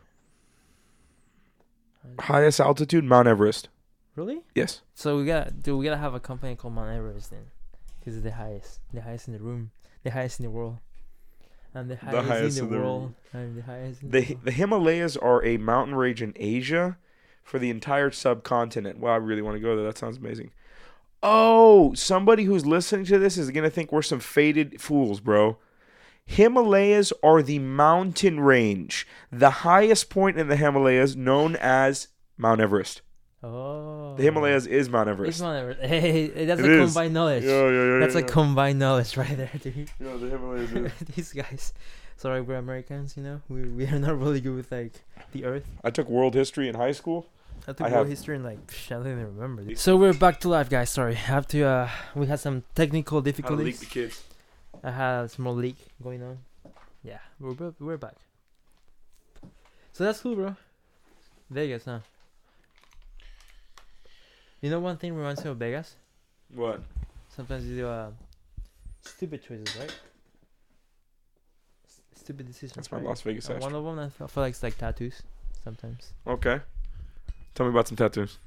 highest 2.19 2.59
altitude 2.59 3.03
Mount 3.03 3.27
Everest. 3.27 3.69
Really? 4.15 4.41
Yes. 4.55 4.81
So 4.93 5.17
we 5.17 5.25
got 5.25 5.62
do 5.62 5.77
we 5.77 5.85
gotta 5.85 5.97
have 5.97 6.13
a 6.13 6.19
company 6.19 6.55
called 6.55 6.73
Mount 6.75 6.95
Everest 6.95 7.31
then, 7.31 7.45
because 8.00 8.15
it's 8.15 8.23
the 8.23 8.31
highest, 8.31 8.79
the 8.93 9.01
highest 9.01 9.27
in 9.27 9.33
the 9.33 9.39
room, 9.39 9.71
the 10.03 10.12
highest 10.12 10.39
in 10.39 10.45
the 10.45 10.51
world, 10.51 10.77
and 11.73 11.89
the 11.89 11.95
highest, 11.95 12.27
highest 12.27 12.57
in 12.57 12.65
in 12.65 12.69
the, 12.69 12.75
the 12.77 12.81
world, 12.81 13.13
and 13.33 13.57
the 13.57 13.63
highest. 13.63 14.03
In 14.03 14.12
The 14.12 14.21
the, 14.21 14.38
the 14.45 14.51
Himalayas 14.51 15.17
are 15.17 15.43
a 15.43 15.57
mountain 15.57 15.95
range 15.95 16.21
in 16.21 16.33
Asia 16.35 16.97
for 17.43 17.59
the 17.59 17.69
entire 17.69 18.12
subcontinent. 18.12 19.00
Wow, 19.00 19.13
I 19.13 19.17
really 19.17 19.41
want 19.41 19.55
to 19.55 19.59
go 19.59 19.75
there. 19.75 19.85
That 19.85 19.97
sounds 19.97 20.17
amazing. 20.17 20.51
Oh, 21.23 21.93
somebody 21.93 22.43
who's 22.43 22.65
listening 22.65 23.05
to 23.05 23.17
this 23.17 23.38
is 23.38 23.50
gonna 23.50 23.69
think 23.69 23.91
we're 23.91 24.01
some 24.03 24.19
faded 24.19 24.79
fools, 24.79 25.19
bro. 25.19 25.57
Himalayas 26.25 27.11
are 27.21 27.41
the 27.41 27.59
mountain 27.59 28.39
range, 28.39 29.07
the 29.31 29.49
highest 29.49 30.09
point 30.09 30.37
in 30.39 30.47
the 30.47 30.55
Himalayas, 30.55 31.15
known 31.15 31.55
as 31.57 32.07
Mount 32.37 32.61
Everest. 32.61 33.01
oh. 33.43 34.15
The 34.15 34.23
Himalayas 34.23 34.67
is 34.67 34.89
Mount 34.89 35.09
It's 35.09 35.13
Everest. 35.13 35.41
Mount 35.41 35.57
Everest. 35.57 35.81
Hey, 35.89 35.99
hey, 35.99 36.45
that's 36.45 36.61
It 36.61 36.65
a 36.69 36.81
is. 36.83 36.85
combined 36.93 37.13
knowledge. 37.15 37.43
Yeah, 37.43 37.67
yeah, 37.69 37.83
yeah. 37.93 37.99
that's 37.99 38.13
yeah, 38.15 38.21
a 38.21 38.23
combined 38.23 38.79
knowledge 38.79 39.17
right 39.17 39.35
there, 39.35 39.49
dude. 39.61 39.75
yeah, 39.99 40.15
the 40.17 40.29
Himalayas 40.29 40.71
is. 40.71 40.91
These 41.15 41.33
guys. 41.33 41.73
Sorry, 42.15 42.41
we're 42.41 42.57
Americans, 42.57 43.17
you 43.17 43.23
know. 43.23 43.41
We 43.49 43.63
we 43.63 43.85
are 43.87 43.97
not 43.99 44.17
really 44.19 44.39
good 44.39 44.55
with 44.55 44.71
like 44.71 44.93
the 45.33 45.45
Earth. 45.45 45.65
I 45.83 45.89
took 45.89 46.07
world 46.09 46.35
history 46.35 46.69
in 46.69 46.75
high 46.75 46.91
school. 46.93 47.27
I 47.67 47.73
took 47.73 47.81
I 47.81 47.83
world 47.85 47.93
have- 47.93 48.07
history 48.07 48.35
and 48.35 48.45
like 48.45 48.65
psh, 48.67 48.91
I 48.91 48.95
don't 49.03 49.07
even 49.11 49.35
remember. 49.35 49.63
Dude. 49.63 49.79
So 49.79 49.97
we're 49.97 50.13
back 50.13 50.39
to 50.41 50.49
life, 50.49 50.69
guys. 50.69 50.91
Sorry, 50.91 51.13
I 51.13 51.15
have 51.33 51.47
to. 51.47 51.63
Uh, 51.63 51.89
we 52.15 52.27
had 52.27 52.39
some 52.39 52.63
technical 52.75 53.19
difficulties. 53.21 53.65
How 53.65 53.65
to 53.65 53.71
difficulties. 53.71 53.81
leak 53.81 53.89
the 53.89 53.99
kids. 54.07 54.23
I 54.83 54.91
had 54.91 55.23
a 55.25 55.29
small 55.29 55.55
leak 55.55 55.77
going 56.01 56.21
on. 56.23 56.39
Yeah, 57.03 57.19
we're 57.39 57.73
we're 57.79 57.97
back. 57.97 58.15
So 59.93 60.03
that's 60.03 60.19
cool, 60.21 60.35
bro. 60.35 60.55
Vegas, 61.49 61.85
huh? 61.85 61.99
You 64.61 64.69
know 64.69 64.79
one 64.79 64.97
thing 64.97 65.13
reminds 65.13 65.43
me 65.43 65.51
of 65.51 65.57
Vegas. 65.57 65.95
What? 66.53 66.81
Sometimes 67.29 67.65
you 67.65 67.77
do 67.77 67.87
uh, 67.87 68.11
stupid 69.01 69.43
choices, 69.43 69.75
right? 69.77 69.93
S- 71.85 72.01
stupid 72.15 72.47
decisions. 72.47 72.75
That's 72.75 72.91
my 72.91 72.99
right? 72.99 73.07
Las 73.07 73.21
Vegas 73.21 73.49
Uh, 73.49 73.55
one 73.55 73.75
of 73.75 73.83
them 73.83 73.99
I 73.99 74.09
feel, 74.09 74.27
feel 74.27 74.43
like 74.43 74.51
it's 74.51 74.63
like 74.63 74.77
tattoos. 74.77 75.21
Sometimes. 75.63 76.13
Okay. 76.27 76.59
Tell 77.55 77.65
me 77.65 77.71
about 77.71 77.87
some 77.87 77.97
tattoos. 77.97 78.37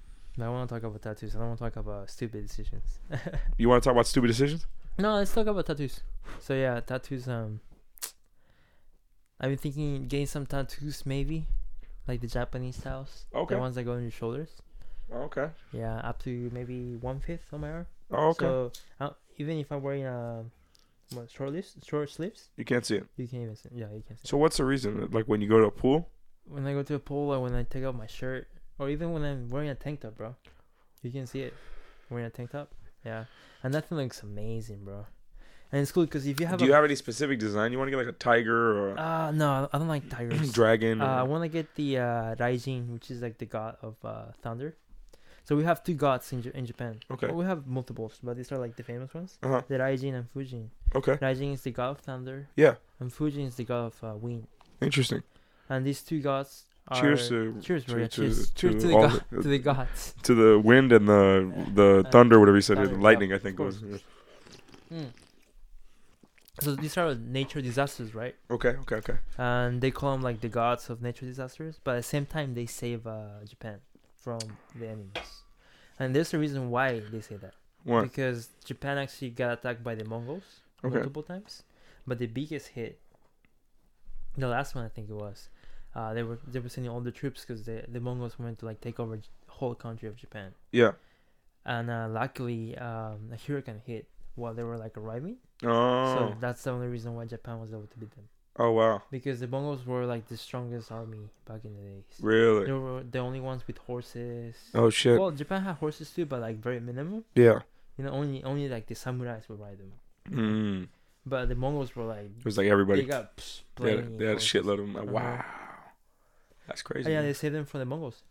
I 0.40 0.49
want 0.49 0.69
to 0.69 0.75
talk 0.75 0.83
about 0.85 1.00
tattoos. 1.00 1.35
I 1.35 1.38
don't 1.38 1.49
want 1.49 1.59
to 1.59 1.64
talk 1.64 1.76
about 1.76 2.11
stupid 2.11 2.47
decisions. 2.47 2.99
You 3.59 3.69
want 3.71 3.83
to 3.83 3.87
talk 3.88 3.93
about 3.93 4.07
stupid 4.07 4.26
decisions? 4.26 4.66
No, 4.99 5.15
let's 5.17 5.33
talk 5.33 5.47
about 5.47 5.67
tattoos. 5.67 6.00
So 6.41 6.55
yeah, 6.55 6.81
tattoos. 6.81 7.29
Um, 7.29 7.61
I've 9.41 9.50
been 9.50 9.59
thinking 9.59 10.07
getting 10.09 10.26
some 10.26 10.47
tattoos, 10.47 11.05
maybe, 11.05 11.47
like 12.09 12.21
the 12.21 12.26
Japanese 12.26 12.76
styles. 12.76 13.26
Okay. 13.35 13.55
The 13.55 13.61
ones 13.61 13.75
that 13.75 13.85
go 13.85 13.93
on 13.93 14.03
your 14.03 14.11
shoulders. 14.11 14.50
Okay. 15.12 15.49
Yeah, 15.73 15.97
up 15.99 16.23
to 16.25 16.50
maybe 16.53 16.97
one 16.97 17.21
fifth 17.21 17.53
on 17.53 17.61
my 17.61 17.71
arm. 17.71 17.87
Oh, 18.11 18.29
okay. 18.31 18.45
So 18.45 18.73
uh, 19.00 19.11
even 19.37 19.59
if 19.59 19.71
I'm 19.71 19.83
wearing 19.83 20.05
uh, 20.07 20.43
what 21.12 21.31
short 21.31 21.50
sleeves, 21.50 21.76
short 21.87 22.11
sleeves, 22.11 22.49
you 22.57 22.65
can't 22.65 22.85
see 22.85 22.97
it. 22.97 23.07
you 23.17 23.29
can't 23.29 23.43
even 23.43 23.57
see. 23.57 23.69
Yeah, 23.75 23.87
you 23.93 24.03
can't 24.07 24.19
see. 24.19 24.29
So 24.29 24.37
what's 24.38 24.57
the 24.57 24.65
reason? 24.65 25.09
Like 25.12 25.26
when 25.26 25.41
you 25.41 25.49
go 25.49 25.59
to 25.59 25.67
a 25.67 25.71
pool? 25.71 26.09
when 26.49 26.67
I 26.67 26.73
go 26.73 26.83
to 26.83 26.95
a 26.95 26.99
pool 26.99 27.35
or 27.35 27.41
when 27.41 27.55
I 27.55 27.65
take 27.65 27.85
off 27.85 27.95
my 27.95 28.07
shirt, 28.07 28.49
or 28.79 28.88
even 28.88 29.12
when 29.12 29.25
I'm 29.25 29.49
wearing 29.49 29.69
a 29.69 29.75
tank 29.75 30.00
top, 30.00 30.17
bro, 30.17 30.35
you 31.03 31.11
can 31.11 31.26
see 31.26 31.41
it. 31.43 31.55
Wearing 32.09 32.26
a 32.26 32.31
tank 32.31 32.53
top. 32.53 32.73
Yeah, 33.07 33.25
and 33.63 33.73
that 33.75 33.89
thing 33.89 33.99
looks 33.99 34.23
amazing, 34.23 34.81
bro. 34.85 35.07
And 35.73 35.83
it's 35.83 35.91
cool 35.93 36.05
because 36.05 36.27
if 36.27 36.39
you 36.41 36.47
have 36.47 36.59
Do 36.59 36.65
a 36.65 36.69
you 36.69 36.75
have 36.75 36.85
any 36.85 36.95
specific 36.95 37.39
design? 37.41 37.73
You 37.73 37.79
want 37.79 37.89
to 37.89 37.91
get 37.97 37.99
like 38.07 38.15
a 38.15 38.19
tiger 38.31 38.59
or 38.93 38.99
Uh 38.99 39.31
no, 39.33 39.69
I 39.73 39.79
don't 39.79 39.89
like 39.89 40.09
tigers. 40.09 40.53
dragon? 40.61 41.01
uh, 41.01 41.07
I 41.07 41.25
want 41.33 41.43
to 41.43 41.49
get 41.49 41.75
the 41.75 41.99
uh, 41.99 42.35
Raijin, 42.43 42.89
which 42.95 43.11
is 43.11 43.21
like 43.23 43.39
the 43.39 43.47
god 43.47 43.77
of 43.83 43.95
uh, 44.05 44.27
thunder. 44.43 44.75
So 45.45 45.55
we 45.55 45.63
have 45.65 45.83
two 45.85 45.95
gods 45.95 46.33
in, 46.33 46.43
J- 46.43 46.51
in 46.55 46.67
Japan. 46.67 46.99
Okay. 47.11 47.27
Well, 47.29 47.37
we 47.37 47.45
have 47.45 47.67
multiples, 47.67 48.19
but 48.23 48.37
these 48.37 48.51
are 48.53 48.59
like 48.59 48.75
the 48.77 48.83
famous 48.83 49.15
ones. 49.15 49.39
Uh-huh. 49.45 49.63
The 49.69 49.79
Raijin 49.79 50.15
and 50.19 50.27
Fujin. 50.35 50.71
Okay. 50.95 51.17
Raijin 51.19 51.53
is 51.55 51.63
the 51.63 51.71
god 51.71 51.91
of 51.91 51.99
thunder, 52.01 52.49
Yeah. 52.57 52.75
and 53.01 53.11
Fujin 53.13 53.47
is 53.47 53.55
the 53.55 53.65
god 53.65 53.85
of 53.93 53.97
uh, 54.05 54.17
wind. 54.17 54.47
Interesting. 54.81 55.23
And 55.69 55.85
these 55.87 56.03
two 56.03 56.21
gods 56.21 56.65
Cheers 56.95 57.28
to 57.31 57.61
cheers, 57.61 57.85
bro. 57.85 57.99
to- 57.99 58.09
cheers, 58.09 58.50
to 58.50 58.55
cheers 58.55 58.83
to 58.83 58.87
the, 58.88 58.95
god, 58.95 59.25
the- 59.31 59.43
to 59.43 59.49
the 59.49 59.59
gods. 59.59 60.14
to 60.23 60.35
the 60.35 60.59
wind 60.59 60.93
and 60.93 61.09
the 61.09 61.52
the 61.75 62.05
Uh, 62.07 62.11
thunder, 62.11 62.38
whatever 62.38 62.57
you 62.57 62.62
said, 62.62 62.76
thunder, 62.76 62.90
the 62.90 62.97
yeah, 62.97 63.02
lightning. 63.02 63.33
I 63.33 63.38
think 63.38 63.59
it 63.59 63.62
was. 63.62 63.78
Mm. 64.93 65.11
So 66.61 66.75
these 66.75 66.97
are 66.97 67.14
nature 67.14 67.61
disasters, 67.61 68.14
right? 68.14 68.35
Okay. 68.50 68.71
Okay. 68.83 68.97
Okay. 68.97 69.19
and 69.37 69.81
they 69.83 69.90
call 69.90 70.12
them 70.12 70.23
like 70.23 70.40
the 70.40 70.49
gods 70.49 70.88
of 70.88 71.02
nature 71.02 71.26
disasters 71.26 71.78
but 71.85 71.93
at 71.93 71.97
the 71.99 72.02
same 72.14 72.25
time 72.25 72.55
they 72.55 72.66
save 72.66 73.07
uh, 73.07 73.45
japan 73.52 73.78
from 74.14 74.38
the 74.78 74.87
enemies 74.88 75.31
and 75.99 76.14
there's 76.14 76.33
a 76.33 76.38
reason 76.38 76.71
why 76.71 77.00
they 77.12 77.21
say 77.21 77.37
that 77.37 77.55
What? 77.85 78.02
because 78.09 78.49
japan 78.64 78.97
actually 78.97 79.31
got 79.31 79.50
attacked 79.59 79.83
by 79.85 79.95
the 79.95 80.05
mongols 80.05 80.49
Okay. 80.85 80.95
multiple 80.97 81.23
times 81.23 81.62
but 82.07 82.19
the 82.19 82.26
biggest 82.26 82.69
hit 82.69 82.99
the 84.38 84.49
last 84.49 84.75
one 84.75 84.85
i 84.85 84.88
think 84.88 85.11
it 85.11 85.19
was 85.26 85.49
uh, 85.99 86.11
they 86.17 86.23
were 86.29 86.38
they 86.53 86.61
were 86.65 86.69
sending 86.75 86.91
all 86.93 87.00
the 87.11 87.17
troops 87.21 87.41
because 87.45 87.61
the 87.69 87.76
the 87.97 88.00
mongols 88.07 88.35
wanted 88.38 88.59
to 88.61 88.67
like 88.71 88.81
take 88.88 88.99
over 89.03 89.15
the 89.17 89.25
whole 89.59 89.75
country 89.87 90.07
of 90.11 90.15
japan 90.25 90.49
Yeah. 90.81 90.93
and 91.65 91.87
uh, 91.91 92.07
luckily 92.21 92.62
um, 92.88 93.19
a 93.37 93.38
hurricane 93.47 93.81
hit 93.91 94.05
while 94.41 94.55
they 94.57 94.62
were 94.71 94.79
like 94.87 94.97
arriving 95.03 95.37
Oh. 95.65 96.15
so 96.15 96.21
that's 96.45 96.62
the 96.65 96.71
only 96.76 96.88
reason 96.97 97.11
why 97.17 97.25
japan 97.25 97.55
was 97.65 97.71
able 97.76 97.88
to 97.95 97.99
beat 98.03 98.12
them 98.19 98.26
oh 98.65 98.73
wow. 98.81 98.97
because 99.17 99.37
the 99.41 99.49
mongols 99.55 99.83
were 99.91 100.05
like 100.15 100.25
the 100.33 100.37
strongest 100.47 100.87
army 100.93 101.25
back 101.49 101.61
in 101.69 101.73
the 101.79 101.83
days 101.91 102.05
Really? 102.21 102.65
They 102.67 102.73
were 102.73 103.03
the 103.15 103.19
only 103.29 103.41
ones 103.50 103.62
with 103.69 103.79
horses. 103.88 104.55
Oh 104.75 104.88
shit. 104.91 105.17
Well, 105.21 105.31
Japan 105.43 105.61
had 105.69 105.76
horses 105.85 106.07
too, 106.15 106.25
but 106.33 106.41
like 106.47 106.57
very 106.69 106.81
minimal. 106.91 107.21
yeah. 107.45 107.59
You 107.97 108.03
know, 108.05 108.12
only 108.21 108.38
only 108.50 108.67
like 108.75 108.87
the 108.93 108.95
samurais 109.03 109.45
would 109.49 109.61
ride 109.67 109.79
them. 109.83 109.93
Mm. 110.31 110.88
But 111.33 111.43
the 111.50 111.55
Mongols 111.65 111.91
were 111.97 112.05
like 112.17 112.31
It 112.41 112.45
was 112.45 112.57
like 112.61 112.69
everybody. 112.76 113.03
they 113.03 113.09
got 113.09 113.37
psh, 113.37 113.61
They 113.76 113.97
had, 113.97 114.19
they 114.19 114.26
had 114.33 114.37
a 114.37 114.47
shitload 114.50 114.79
of 114.85 114.87
them. 114.93 114.97
Uh-huh. 114.97 115.12
Wow. 115.19 115.45
That's 116.67 116.83
crazy. 116.83 117.09
Oh, 117.09 117.13
yeah, 117.13 117.19
man. 117.21 117.27
they 117.29 117.33
saved 117.33 117.55
them 117.55 117.65
from 117.65 117.81
the 117.81 117.87
Mongols. 117.87 118.23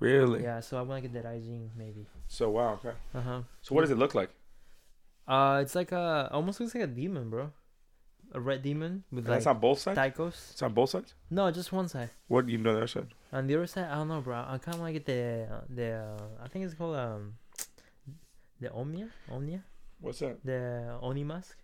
Really? 0.00 0.42
Yeah, 0.42 0.60
so 0.60 0.78
I 0.78 0.82
want 0.82 1.02
to 1.02 1.08
get 1.08 1.22
the 1.22 1.28
Raijin 1.28 1.70
maybe. 1.76 2.06
So 2.28 2.50
wow. 2.50 2.74
Okay. 2.74 2.96
Uh 3.14 3.20
huh. 3.20 3.40
So 3.62 3.74
what 3.74 3.80
does 3.82 3.90
it 3.90 3.98
look 3.98 4.14
like? 4.14 4.30
Uh, 5.26 5.60
it's 5.62 5.74
like 5.74 5.92
a 5.92 6.28
almost 6.32 6.60
looks 6.60 6.74
like 6.74 6.84
a 6.84 6.86
demon, 6.86 7.28
bro. 7.30 7.50
A 8.32 8.40
red 8.40 8.62
demon 8.62 9.04
with 9.10 9.24
And 9.24 9.28
like 9.28 9.36
that's 9.38 9.46
on 9.46 9.58
both 9.58 9.78
sides. 9.80 9.98
taikos. 9.98 10.52
It's 10.52 10.62
on 10.62 10.72
both 10.72 10.90
sides. 10.90 11.14
No, 11.30 11.50
just 11.50 11.72
one 11.72 11.88
side. 11.88 12.10
What 12.28 12.46
do 12.46 12.52
you 12.52 12.58
know 12.58 12.72
the 12.72 12.78
other 12.78 12.86
side? 12.86 13.08
On 13.32 13.46
the 13.46 13.54
other 13.56 13.66
side, 13.66 13.86
I 13.90 13.94
don't 13.96 14.08
know, 14.08 14.20
bro. 14.20 14.36
I 14.36 14.58
kind 14.58 14.74
of 14.74 14.80
want 14.80 14.94
to 14.94 15.00
get 15.00 15.06
the 15.06 15.48
the 15.74 15.90
uh, 15.92 16.44
I 16.44 16.48
think 16.48 16.64
it's 16.64 16.74
called 16.74 16.96
um 16.96 17.34
the 18.60 18.70
Omnia 18.72 19.08
Omnia. 19.32 19.64
What's 20.00 20.20
that? 20.20 20.44
the 20.44 20.98
Oni 21.02 21.24
mask. 21.24 21.56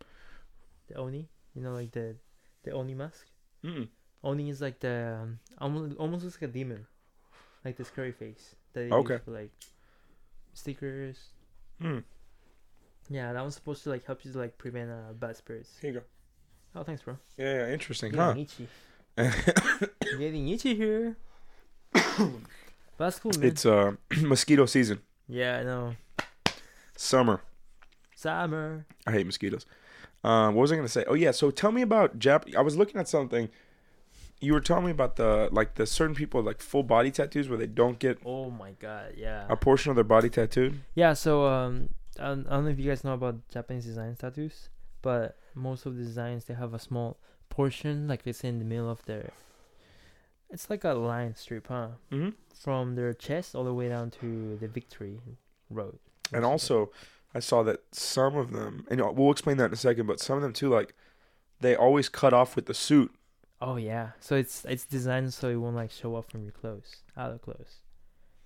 The 0.89 0.97
Oni, 0.97 1.29
you 1.55 1.63
know, 1.63 1.73
like 1.73 1.93
the 1.93 2.17
the 2.65 2.73
Oni 2.73 2.95
mask. 2.95 3.27
Mm. 3.65 3.89
Oni 4.25 4.49
is 4.49 4.61
like 4.61 4.81
the 4.81 5.19
um, 5.23 5.39
almost 5.59 5.97
almost 5.99 6.25
looks 6.25 6.37
like 6.41 6.51
a 6.51 6.53
demon, 6.53 6.87
like 7.65 7.77
the 7.77 7.85
scary 7.85 8.11
face 8.13 8.57
that 8.73 8.89
they 8.89 8.91
Okay. 8.91 9.15
use 9.15 9.23
for 9.25 9.31
like 9.31 9.51
stickers. 10.55 11.19
Mm. 11.83 12.03
Yeah, 13.11 13.33
that 13.33 13.41
one's 13.43 13.55
supposed 13.55 13.83
to 13.85 13.91
like 13.91 14.05
help 14.07 14.25
you 14.25 14.33
to 14.33 14.39
like 14.39 14.57
prevent 14.59 14.91
uh, 14.91 15.13
bad 15.13 15.37
spirits. 15.37 15.77
Here 15.81 15.93
you 15.93 15.99
go. 16.01 16.05
Oh, 16.77 16.83
thanks, 16.83 17.03
bro. 17.03 17.17
Yeah, 17.37 17.67
yeah, 17.67 17.73
interesting, 17.73 18.11
Getting 18.13 18.27
huh? 18.27 18.41
itchy. 18.41 18.69
Getting 20.19 20.49
itchy 20.49 20.75
here. 20.75 21.17
that's 22.99 23.19
cool, 23.19 23.33
man. 23.39 23.45
it's 23.49 23.67
uh 23.67 23.93
mosquito 24.23 24.67
season. 24.67 25.01
yeah, 25.29 25.59
I 25.59 25.63
know. 25.65 25.95
Summer. 26.97 27.43
Summer. 28.15 28.87
I 29.07 29.13
hate 29.13 29.27
mosquitoes. 29.27 29.67
Um, 30.23 30.55
what 30.55 30.63
was 30.63 30.73
I 30.73 30.77
gonna 30.77 30.89
say? 30.89 31.05
Oh 31.07 31.15
yeah, 31.15 31.33
so 31.33 31.51
tell 31.51 31.73
me 31.73 31.83
about 31.83 32.19
Jap. 32.19 32.55
I 32.57 32.63
was 32.63 32.77
looking 32.77 32.99
at 33.01 33.09
something. 33.09 33.49
You 34.41 34.53
were 34.53 34.61
telling 34.61 34.85
me 34.85 34.91
about 34.91 35.17
the 35.17 35.49
like 35.53 35.75
the 35.75 35.87
certain 35.87 36.15
people 36.15 36.43
like 36.43 36.61
full 36.61 36.83
body 36.83 37.11
tattoos 37.11 37.49
where 37.49 37.59
they 37.59 37.67
don't 37.67 37.99
get 37.99 38.19
Oh 38.25 38.51
my 38.51 38.73
god, 38.73 39.15
yeah. 39.17 39.47
a 39.49 39.57
portion 39.57 39.91
of 39.91 39.97
their 39.97 40.05
body 40.05 40.29
tattooed. 40.29 40.81
Yeah, 40.95 41.15
so 41.15 41.47
um, 41.47 41.91
I 42.19 42.29
don't, 42.29 42.47
I 42.47 42.51
don't 42.51 42.65
know 42.65 42.71
if 42.71 42.79
you 42.79 42.91
guys 42.91 43.05
know 43.05 43.15
about 43.15 43.49
Japanese 43.49 43.87
design 43.87 44.17
tattoos, 44.17 44.69
but 45.03 45.39
most 45.55 45.87
of 45.87 45.97
the 45.97 46.03
designs 46.03 46.45
they 46.45 46.55
have 46.55 46.75
a 46.75 46.79
small 46.79 47.19
portion, 47.49 48.09
like 48.09 48.23
it's 48.27 48.45
in 48.45 48.59
the 48.59 48.65
middle 48.65 48.91
of 48.91 49.05
their. 49.07 49.31
It's 50.51 50.69
like 50.71 50.85
a 50.85 50.93
line 50.93 51.35
strip, 51.35 51.69
huh? 51.69 51.89
Mm-hmm. 52.13 52.31
From 52.55 52.95
their 52.95 53.13
chest 53.13 53.55
all 53.55 53.65
the 53.65 53.75
way 53.75 53.89
down 53.89 54.11
to 54.21 54.57
the 54.61 54.69
victory 54.69 55.21
road. 55.71 55.99
And 56.33 56.45
also, 56.45 56.91
I 57.35 57.41
saw 57.41 57.63
that 57.65 57.81
some 57.93 58.37
of 58.37 58.53
them, 58.53 58.87
and 58.91 59.01
we'll 59.17 59.33
explain 59.33 59.57
that 59.57 59.67
in 59.67 59.73
a 59.73 59.77
second, 59.77 60.07
but 60.07 60.21
some 60.21 60.37
of 60.37 60.43
them 60.43 60.53
too, 60.53 60.69
like 60.69 60.95
they 61.61 61.75
always 61.75 62.09
cut 62.09 62.33
off 62.33 62.57
with 62.57 62.67
the 62.67 62.75
suit. 62.75 63.13
Oh 63.67 63.77
yeah, 63.77 64.11
so 64.21 64.37
it's 64.37 64.65
it's 64.67 64.85
designed 64.85 65.33
so 65.33 65.49
it 65.49 65.57
won't 65.57 65.75
like 65.75 65.91
show 65.91 66.15
off 66.17 66.27
from 66.29 66.43
your 66.43 66.53
clothes, 66.53 66.97
out 67.17 67.33
of 67.33 67.41
clothes. 67.41 67.81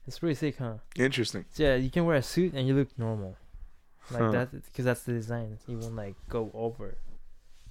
It's 0.06 0.18
pretty 0.20 0.36
sick, 0.36 0.56
huh? 0.58 0.74
Interesting. 0.96 1.44
So, 1.50 1.62
yeah, 1.64 1.74
you 1.74 1.90
can 1.90 2.04
wear 2.06 2.16
a 2.16 2.22
suit 2.22 2.54
and 2.54 2.66
you 2.68 2.74
look 2.74 2.96
normal, 2.96 3.36
like 4.12 4.22
Huh. 4.22 4.30
that, 4.30 4.52
because 4.52 4.84
that's 4.84 5.02
the 5.02 5.12
design. 5.12 5.58
You 5.66 5.78
won't 5.78 5.96
like 5.96 6.14
go 6.28 6.50
over, 6.54 6.96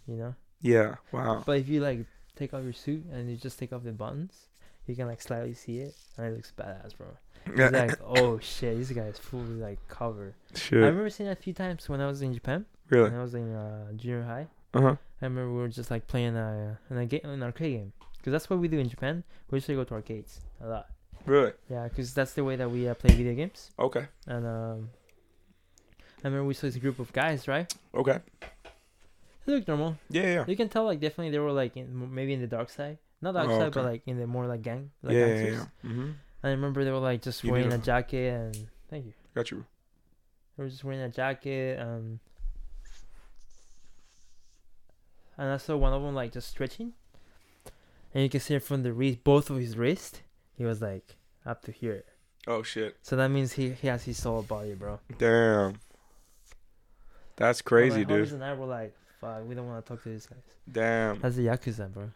you 0.07 0.17
know. 0.17 0.35
Yeah. 0.61 0.95
Wow. 1.13 1.43
But 1.45 1.59
if 1.59 1.69
you 1.69 1.79
like 1.79 2.05
take 2.35 2.53
off 2.53 2.63
your 2.63 2.73
suit 2.73 3.05
and 3.11 3.29
you 3.31 3.37
just 3.37 3.57
take 3.57 3.71
off 3.71 3.83
the 3.83 3.93
buttons, 3.93 4.49
you 4.85 4.95
can 4.95 5.07
like 5.07 5.21
slightly 5.21 5.53
see 5.53 5.79
it, 5.79 5.95
and 6.17 6.27
it 6.27 6.33
looks 6.35 6.51
badass, 6.57 6.97
bro. 6.97 7.07
It's 7.55 7.71
like, 7.71 7.97
oh 8.03 8.39
shit, 8.39 8.77
this 8.77 8.91
guy 8.91 9.07
is 9.07 9.17
fully 9.19 9.55
like 9.55 9.79
covered. 9.87 10.33
I 10.83 10.87
remember 10.87 11.09
seeing 11.09 11.29
that 11.29 11.39
a 11.39 11.41
few 11.41 11.53
times 11.53 11.87
when 11.87 12.01
I 12.01 12.07
was 12.07 12.21
in 12.21 12.33
Japan. 12.33 12.65
Really? 12.89 13.09
When 13.09 13.19
I 13.19 13.23
was 13.23 13.33
in 13.35 13.55
uh, 13.55 13.93
junior 13.93 14.23
high. 14.23 14.47
Uh 14.77 14.81
huh. 14.81 14.95
I 15.21 15.25
remember 15.25 15.51
we 15.53 15.59
were 15.59 15.67
just 15.69 15.89
like 15.89 16.05
playing 16.07 16.35
a 16.37 16.79
in 16.89 16.97
a 16.97 17.05
game, 17.05 17.21
an 17.23 17.41
arcade 17.43 17.73
game, 17.77 17.93
because 18.17 18.31
that's 18.31 18.49
what 18.49 18.59
we 18.59 18.67
do 18.67 18.77
in 18.79 18.87
Japan. 18.89 19.23
We 19.49 19.57
usually 19.57 19.75
go 19.75 19.83
to 19.85 19.93
arcades 19.95 20.39
a 20.63 20.67
lot. 20.67 20.87
Really? 21.25 21.53
Yeah, 21.69 21.87
because 21.87 22.13
that's 22.13 22.33
the 22.33 22.43
way 22.43 22.55
that 22.55 22.69
we 22.69 22.87
uh, 22.87 22.93
play 22.93 23.13
video 23.13 23.33
games. 23.33 23.71
Okay. 23.79 24.05
And 24.27 24.45
um, 24.45 24.89
I 26.23 26.27
remember 26.27 26.45
we 26.47 26.53
saw 26.53 26.67
this 26.67 26.77
group 26.77 26.99
of 26.99 27.11
guys, 27.11 27.47
right? 27.47 27.67
Okay. 27.93 28.19
They 29.45 29.53
looked 29.53 29.67
normal. 29.67 29.97
Yeah. 30.09 30.23
Yeah. 30.35 30.43
You 30.47 30.55
can 30.55 30.69
tell 30.69 30.85
like 30.85 30.99
definitely 30.99 31.31
they 31.31 31.39
were 31.39 31.51
like 31.51 31.75
in, 31.75 32.13
maybe 32.13 32.33
in 32.33 32.41
the 32.41 32.47
dark 32.47 32.69
side, 32.69 32.97
not 33.21 33.33
dark 33.33 33.49
Oh, 33.49 33.59
side, 33.59 33.73
but 33.73 33.83
like 33.85 34.01
in 34.05 34.17
the 34.19 34.27
more 34.27 34.45
like 34.45 34.61
gang, 34.61 34.91
like 35.03 35.15
yeah. 35.15 35.27
Yeah. 35.27 35.43
Yeah. 35.43 35.65
Mm-hmm. 35.85 36.09
I 36.43 36.49
remember 36.49 36.83
they 36.85 36.91
were 36.91 36.99
like 36.99 37.21
just 37.23 37.43
You 37.43 37.51
wearing 37.51 37.71
a 37.73 37.75
a- 37.75 37.79
jacket 37.79 38.33
and 38.33 38.67
thank 38.89 39.05
you. 39.05 39.13
Got 39.33 39.51
you. 39.51 39.65
They 40.55 40.63
were 40.63 40.69
just 40.69 40.83
wearing 40.83 41.01
a 41.01 41.09
jacket 41.09 41.79
um 41.79 42.19
and 45.37 45.49
I 45.49 45.57
saw 45.57 45.75
one 45.77 45.93
of 45.93 46.01
them 46.01 46.15
like 46.15 46.31
just 46.33 46.49
stretching. 46.49 46.93
And 48.13 48.23
you 48.23 48.29
can 48.29 48.39
see 48.39 48.55
it 48.55 48.63
from 48.63 48.83
the 48.83 48.93
wrist 48.93 49.23
both 49.23 49.49
of 49.49 49.57
his 49.57 49.77
wrist, 49.77 50.21
he 50.57 50.63
was 50.65 50.81
like 50.81 51.15
up 51.45 51.63
to 51.63 51.71
here. 51.71 52.03
Oh 52.47 52.63
shit. 52.63 52.97
So 53.01 53.15
that 53.17 53.29
means 53.29 53.53
he, 53.53 53.71
he 53.71 53.87
has 53.87 54.03
his 54.03 54.17
solid 54.21 54.47
body, 54.47 54.73
bro. 54.73 54.99
Damn. 55.17 55.75
That's 57.35 57.61
crazy, 57.61 58.03
Homies 58.05 58.07
dude. 58.07 58.31
and 58.33 58.43
I 58.43 58.53
were 58.53 58.65
like, 58.65 58.95
fuck, 59.21 59.47
we 59.47 59.53
don't 59.53 59.67
want 59.67 59.85
to 59.85 59.93
talk 59.93 60.01
to 60.03 60.09
these 60.09 60.25
guys. 60.25 60.39
Damn. 60.71 61.19
That's 61.19 61.35
the 61.35 61.47
Yakuza, 61.47 61.91
bro. 61.93 62.11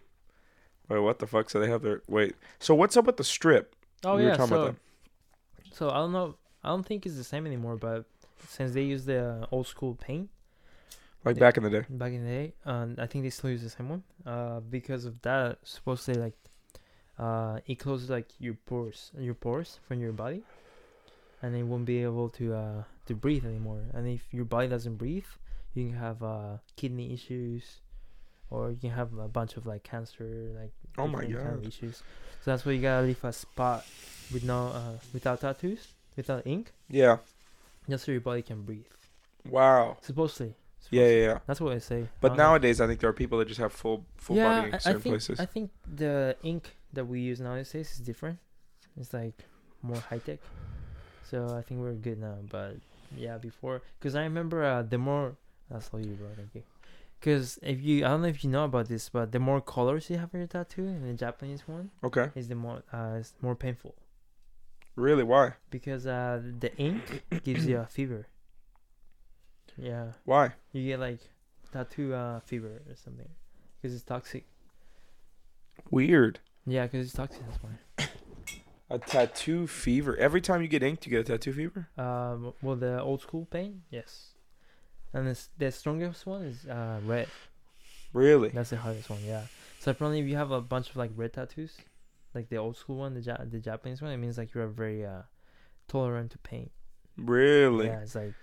Wait, 0.90 1.00
what 1.00 1.20
the 1.20 1.28
fuck? 1.28 1.50
So 1.50 1.60
they 1.60 1.70
have 1.70 1.82
their 1.82 2.02
wait. 2.08 2.36
So 2.60 2.74
what's 2.76 2.98
up 2.98 3.06
with 3.06 3.18
the 3.18 3.24
strip? 3.24 3.76
Oh 4.04 4.18
We 4.18 4.26
yeah, 4.26 4.36
so 4.46 4.76
so 5.72 5.90
I 5.90 5.96
don't 5.96 6.12
know. 6.12 6.36
I 6.64 6.70
don't 6.70 6.86
think 6.86 7.06
it's 7.06 7.16
the 7.16 7.24
same 7.24 7.46
anymore, 7.46 7.76
but 7.78 8.06
since 8.48 8.74
they 8.74 8.84
use 8.84 9.06
the 9.06 9.24
uh, 9.44 9.46
old 9.52 9.68
school 9.68 9.96
paint 9.96 10.30
Like 11.24 11.36
Yeah. 11.36 11.40
back 11.42 11.58
in 11.58 11.64
the 11.64 11.70
day. 11.70 11.86
back 11.90 12.14
in 12.14 12.24
the 12.24 12.30
day, 12.30 12.54
um, 12.66 12.96
I 12.98 13.06
think 13.06 13.24
they 13.24 13.30
still 13.30 13.52
use 13.52 13.62
the 13.64 13.70
same 13.70 13.90
one. 13.90 14.04
Uh, 14.26 14.60
because 14.60 15.06
of 15.06 15.22
that, 15.22 15.60
supposedly 15.64 16.20
like, 16.22 16.34
uh, 17.20 17.60
it 17.68 17.76
closes 17.76 18.10
like 18.10 18.28
your 18.40 18.56
pores, 18.56 19.12
your 19.18 19.36
pores 19.36 19.80
from 19.88 20.00
your 20.00 20.14
body, 20.14 20.42
and 21.42 21.56
it 21.56 21.64
won't 21.64 21.86
be 21.86 22.02
able 22.02 22.30
to 22.30 22.54
uh 22.56 22.84
to 23.06 23.14
breathe 23.16 23.46
anymore. 23.46 23.84
And 23.94 24.08
if 24.08 24.22
your 24.32 24.46
body 24.46 24.68
doesn't 24.68 24.96
breathe, 24.96 25.26
you 25.76 25.90
can 25.90 25.98
have 25.98 26.24
uh 26.24 26.58
kidney 26.76 27.14
issues, 27.14 27.82
or 28.50 28.72
you 28.72 28.78
can 28.78 28.92
have 28.92 29.16
a 29.18 29.28
bunch 29.28 29.58
of 29.58 29.66
like 29.68 29.84
cancer, 29.84 30.52
like 30.60 30.72
Oh 30.98 31.08
my 31.08 31.22
different 31.22 31.44
kind 31.44 31.56
of 31.60 31.68
issues. 31.68 31.98
So 32.42 32.52
that's 32.52 32.66
why 32.66 32.72
you 32.74 32.82
gotta 32.82 33.06
leave 33.06 33.24
a 33.24 33.32
spot 33.34 33.86
with 34.34 34.44
no 34.44 34.68
uh 34.70 34.98
without 35.14 35.42
tattoos, 35.42 35.88
without 36.16 36.48
ink, 36.48 36.74
Yeah. 36.90 37.18
just 37.90 38.06
so 38.06 38.12
your 38.12 38.22
body 38.22 38.42
can 38.42 38.64
breathe. 38.64 38.86
Wow. 39.50 39.98
Supposedly. 40.02 40.56
Yeah, 40.90 41.08
yeah, 41.08 41.26
yeah. 41.26 41.40
That's 41.46 41.62
what 41.62 41.74
I 41.74 41.80
say. 41.80 42.08
But 42.20 42.30
don't 42.30 42.38
know. 42.38 42.44
nowadays, 42.44 42.82
I 42.82 42.88
think 42.88 43.00
there 43.00 43.10
are 43.10 43.14
people 43.14 43.40
that 43.40 43.48
just 43.48 43.60
have 43.60 43.72
full 43.72 44.06
full 44.18 44.36
body 44.36 44.70
in 44.70 44.74
I, 44.74 44.78
I 44.78 44.94
think 44.94 45.04
places. 45.04 45.40
I 45.40 45.46
think 45.46 45.72
the 45.88 46.36
ink 46.44 46.76
that 46.94 47.06
we 47.06 47.22
use 47.22 47.40
nowadays 47.40 47.74
is 47.76 47.98
different. 47.98 48.40
It's 49.00 49.14
like 49.14 49.46
more 49.82 49.98
high 49.98 50.18
tech. 50.18 50.40
So 51.30 51.56
I 51.56 51.62
think 51.62 51.80
we're 51.80 51.94
good 51.94 52.20
now. 52.20 52.38
But 52.50 52.78
yeah, 53.16 53.38
before, 53.38 53.82
because 54.00 54.16
I 54.16 54.24
remember 54.24 54.64
uh, 54.64 54.82
the 54.84 54.98
more 54.98 55.36
that's 55.70 55.90
all 55.94 56.00
you, 56.00 56.14
bro. 56.14 56.28
Thank 56.36 56.56
you. 56.56 56.64
Because 57.20 57.60
if 57.62 57.82
you, 57.82 58.04
I 58.04 58.10
don't 58.10 58.24
know 58.24 58.30
if 58.30 58.44
you 58.44 58.50
know 58.50 58.66
about 58.66 58.88
this, 58.88 59.08
but 59.10 59.32
the 59.32 59.40
more 59.40 59.62
colors 59.62 60.10
you 60.10 60.18
have 60.18 60.34
in 60.34 60.40
your 60.40 60.48
tattoo 60.48 60.88
in 60.88 61.06
the 61.06 61.14
Japanese 61.14 61.62
one, 61.68 61.92
okay. 62.04 62.30
is 62.34 62.48
the 62.48 62.56
more 62.56 62.84
uh, 62.92 63.18
it's 63.20 63.34
more 63.42 63.56
painful 63.56 63.94
Really? 64.96 65.24
Why? 65.24 65.54
because 65.70 66.06
uh, 66.06 66.42
the 66.60 66.76
ink 66.78 67.24
gives 67.44 67.66
you 67.66 67.78
a 67.80 67.86
fever. 67.86 68.28
Yeah, 69.78 70.08
Why? 70.26 70.54
you 70.74 70.86
get 70.86 71.00
like 71.00 71.20
tattoo 71.72 72.14
uh, 72.14 72.40
fever 72.42 72.82
or 72.88 72.96
something 72.96 73.30
because 73.82 73.96
it's 73.96 74.04
toxic. 74.04 74.46
Weird. 75.90 76.40
Yeah, 76.66 76.86
because 76.86 77.08
it's 77.08 77.16
toxic. 77.16 77.42
That's 77.48 77.64
why. 77.64 78.08
A 78.90 79.00
tattoo 79.00 79.68
fever. 79.68 80.18
Every 80.18 80.42
time 80.42 80.62
you 80.62 80.68
get 80.68 80.84
inked, 80.84 81.06
you 81.06 81.12
get 81.12 81.22
a 81.22 81.24
tattoo 81.24 81.54
fever. 81.54 81.88
Um, 81.98 82.54
well, 82.62 82.76
the 82.76 83.02
old 83.02 83.22
school 83.22 83.46
paint, 83.46 83.76
yes, 83.90 84.32
and 85.14 85.28
the 85.28 85.40
the 85.58 85.72
strongest 85.72 86.26
one 86.26 86.44
is 86.44 86.66
uh 86.66 87.00
red. 87.06 87.28
Really? 88.14 88.50
That's 88.50 88.72
the 88.72 88.78
hardest 88.78 89.10
one, 89.10 89.20
yeah. 89.26 89.44
So 89.80 89.92
apparently, 89.92 90.20
if 90.20 90.28
you 90.28 90.36
have 90.36 90.52
a 90.52 90.62
bunch 90.62 90.90
of 90.90 90.98
like 90.98 91.12
red 91.16 91.34
tattoos, 91.34 91.78
like 92.36 92.50
the 92.50 92.58
old 92.58 92.76
school 92.76 92.98
one, 92.98 93.14
the 93.14 93.22
ja- 93.22 93.44
the 93.50 93.60
Japanese 93.60 94.02
one, 94.02 94.12
it 94.12 94.18
means 94.18 94.38
like 94.38 94.54
you're 94.54 94.68
very 94.68 95.06
uh 95.06 95.22
tolerant 95.88 96.32
to 96.32 96.38
pain. 96.40 96.70
Really? 97.18 97.88
Yeah, 97.88 98.02
it's 98.02 98.16
like 98.16 98.34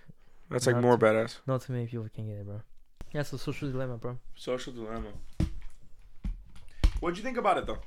That's 0.51 0.67
like 0.67 0.77
Not 0.77 0.83
more 0.83 0.99
badass. 0.99 1.37
not 1.47 1.63
too 1.63 1.73
many 1.75 1.87
people 1.87 2.09
can 2.15 2.27
get 2.27 2.39
it, 2.39 2.47
bro. 2.47 2.61
Yeah, 3.13 3.23
so 3.23 3.37
social 3.37 3.71
dilemma, 3.71 3.97
bro. 3.99 4.19
Social 4.35 4.73
dilemma. 4.73 5.09
What'd 7.01 7.17
you 7.17 7.23
think 7.25 7.37
about 7.37 7.59
it 7.59 7.67
though? 7.67 7.79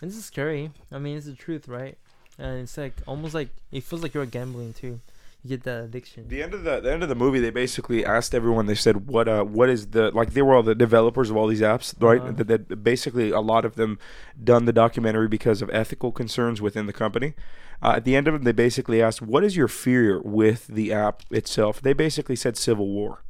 This 0.00 0.16
is 0.16 0.24
scary. 0.24 0.70
I 0.90 0.98
mean, 0.98 1.16
it's 1.16 1.26
the 1.26 1.34
truth, 1.34 1.68
right? 1.68 1.96
And 2.38 2.60
it's 2.62 2.76
like 2.76 2.94
almost 3.06 3.34
like 3.34 3.48
it 3.70 3.82
feels 3.84 4.02
like 4.02 4.14
you're 4.14 4.26
gambling 4.26 4.72
too. 4.72 5.00
Get 5.46 5.64
that 5.64 5.84
addiction. 5.84 6.28
The 6.28 6.42
end 6.42 6.54
of 6.54 6.64
the 6.64 6.80
the 6.80 6.90
end 6.90 7.02
of 7.02 7.10
the 7.10 7.14
movie, 7.14 7.38
they 7.38 7.50
basically 7.50 8.02
asked 8.02 8.34
everyone. 8.34 8.64
They 8.64 8.74
said, 8.74 9.06
"What 9.08 9.28
uh, 9.28 9.44
what 9.44 9.68
is 9.68 9.88
the 9.88 10.10
like?" 10.10 10.32
They 10.32 10.40
were 10.40 10.54
all 10.54 10.62
the 10.62 10.74
developers 10.74 11.28
of 11.28 11.36
all 11.36 11.48
these 11.48 11.60
apps, 11.60 11.94
right? 12.00 12.20
Uh-huh. 12.20 12.32
That, 12.32 12.68
that 12.68 12.82
basically 12.82 13.30
a 13.30 13.40
lot 13.40 13.66
of 13.66 13.74
them 13.74 13.98
done 14.42 14.64
the 14.64 14.72
documentary 14.72 15.28
because 15.28 15.60
of 15.60 15.68
ethical 15.70 16.12
concerns 16.12 16.62
within 16.62 16.86
the 16.86 16.94
company. 16.94 17.34
Uh, 17.82 17.94
at 17.96 18.04
the 18.04 18.16
end 18.16 18.26
of 18.26 18.34
it, 18.34 18.44
they 18.44 18.52
basically 18.52 19.02
asked, 19.02 19.20
"What 19.20 19.44
is 19.44 19.54
your 19.54 19.68
fear 19.68 20.18
with 20.22 20.66
the 20.66 20.94
app 20.94 21.24
itself?" 21.30 21.82
They 21.82 21.92
basically 21.92 22.36
said 22.36 22.56
civil 22.56 22.88
war. 22.88 23.22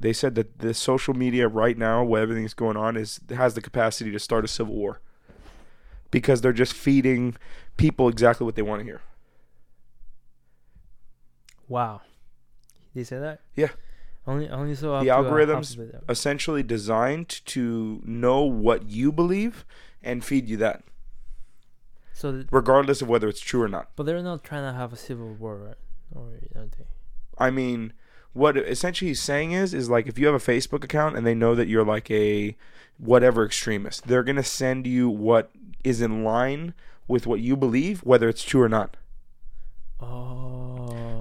They 0.00 0.12
said 0.12 0.34
that 0.34 0.58
the 0.58 0.74
social 0.74 1.14
media 1.14 1.46
right 1.46 1.78
now, 1.78 2.02
where 2.02 2.22
everything's 2.22 2.54
going 2.54 2.76
on, 2.76 2.96
is 2.96 3.20
has 3.30 3.54
the 3.54 3.60
capacity 3.60 4.10
to 4.10 4.18
start 4.18 4.44
a 4.44 4.48
civil 4.48 4.74
war 4.74 5.00
because 6.10 6.40
they're 6.40 6.52
just 6.52 6.72
feeding 6.72 7.36
people 7.76 8.08
exactly 8.08 8.44
what 8.44 8.56
they 8.56 8.62
want 8.62 8.80
to 8.80 8.84
hear. 8.84 9.00
Wow. 11.68 12.00
Did 12.94 13.00
you 13.00 13.04
say 13.04 13.18
that? 13.18 13.40
Yeah. 13.54 13.68
Only 14.26 14.48
only 14.50 14.74
so 14.74 14.98
The 15.00 15.06
algorithms 15.06 15.78
essentially 16.08 16.62
designed 16.62 17.28
to 17.46 18.02
know 18.04 18.42
what 18.42 18.88
you 18.88 19.10
believe 19.10 19.64
and 20.02 20.22
feed 20.24 20.48
you 20.48 20.56
that, 20.58 20.84
So, 22.12 22.32
th- 22.32 22.46
regardless 22.50 23.00
of 23.00 23.08
whether 23.08 23.26
it's 23.28 23.40
true 23.40 23.62
or 23.62 23.68
not. 23.68 23.88
but 23.96 24.04
they're 24.04 24.22
not 24.22 24.44
trying 24.44 24.70
to 24.70 24.76
have 24.78 24.92
a 24.92 24.96
civil 24.96 25.32
war, 25.34 25.56
right? 25.56 25.76
Or 26.14 26.32
are 26.54 26.66
they? 26.66 26.84
I 27.38 27.50
mean, 27.50 27.94
what 28.34 28.56
essentially 28.58 29.08
he's 29.08 29.22
saying 29.22 29.52
is, 29.52 29.72
is 29.72 29.88
like 29.88 30.06
if 30.06 30.18
you 30.18 30.26
have 30.26 30.34
a 30.34 30.38
Facebook 30.38 30.84
account 30.84 31.16
and 31.16 31.26
they 31.26 31.34
know 31.34 31.54
that 31.54 31.68
you're 31.68 31.84
like 31.84 32.10
a 32.10 32.54
whatever 32.98 33.44
extremist, 33.46 34.08
they're 34.08 34.22
gonna 34.24 34.42
send 34.42 34.86
you 34.86 35.08
what 35.08 35.50
is 35.84 36.00
in 36.02 36.22
line 36.22 36.74
with 37.06 37.26
what 37.26 37.40
you 37.40 37.56
believe, 37.56 38.00
whether 38.00 38.28
it's 38.28 38.42
true 38.44 38.60
or 38.62 38.68
not. 38.68 38.96
Oh. 40.00 40.67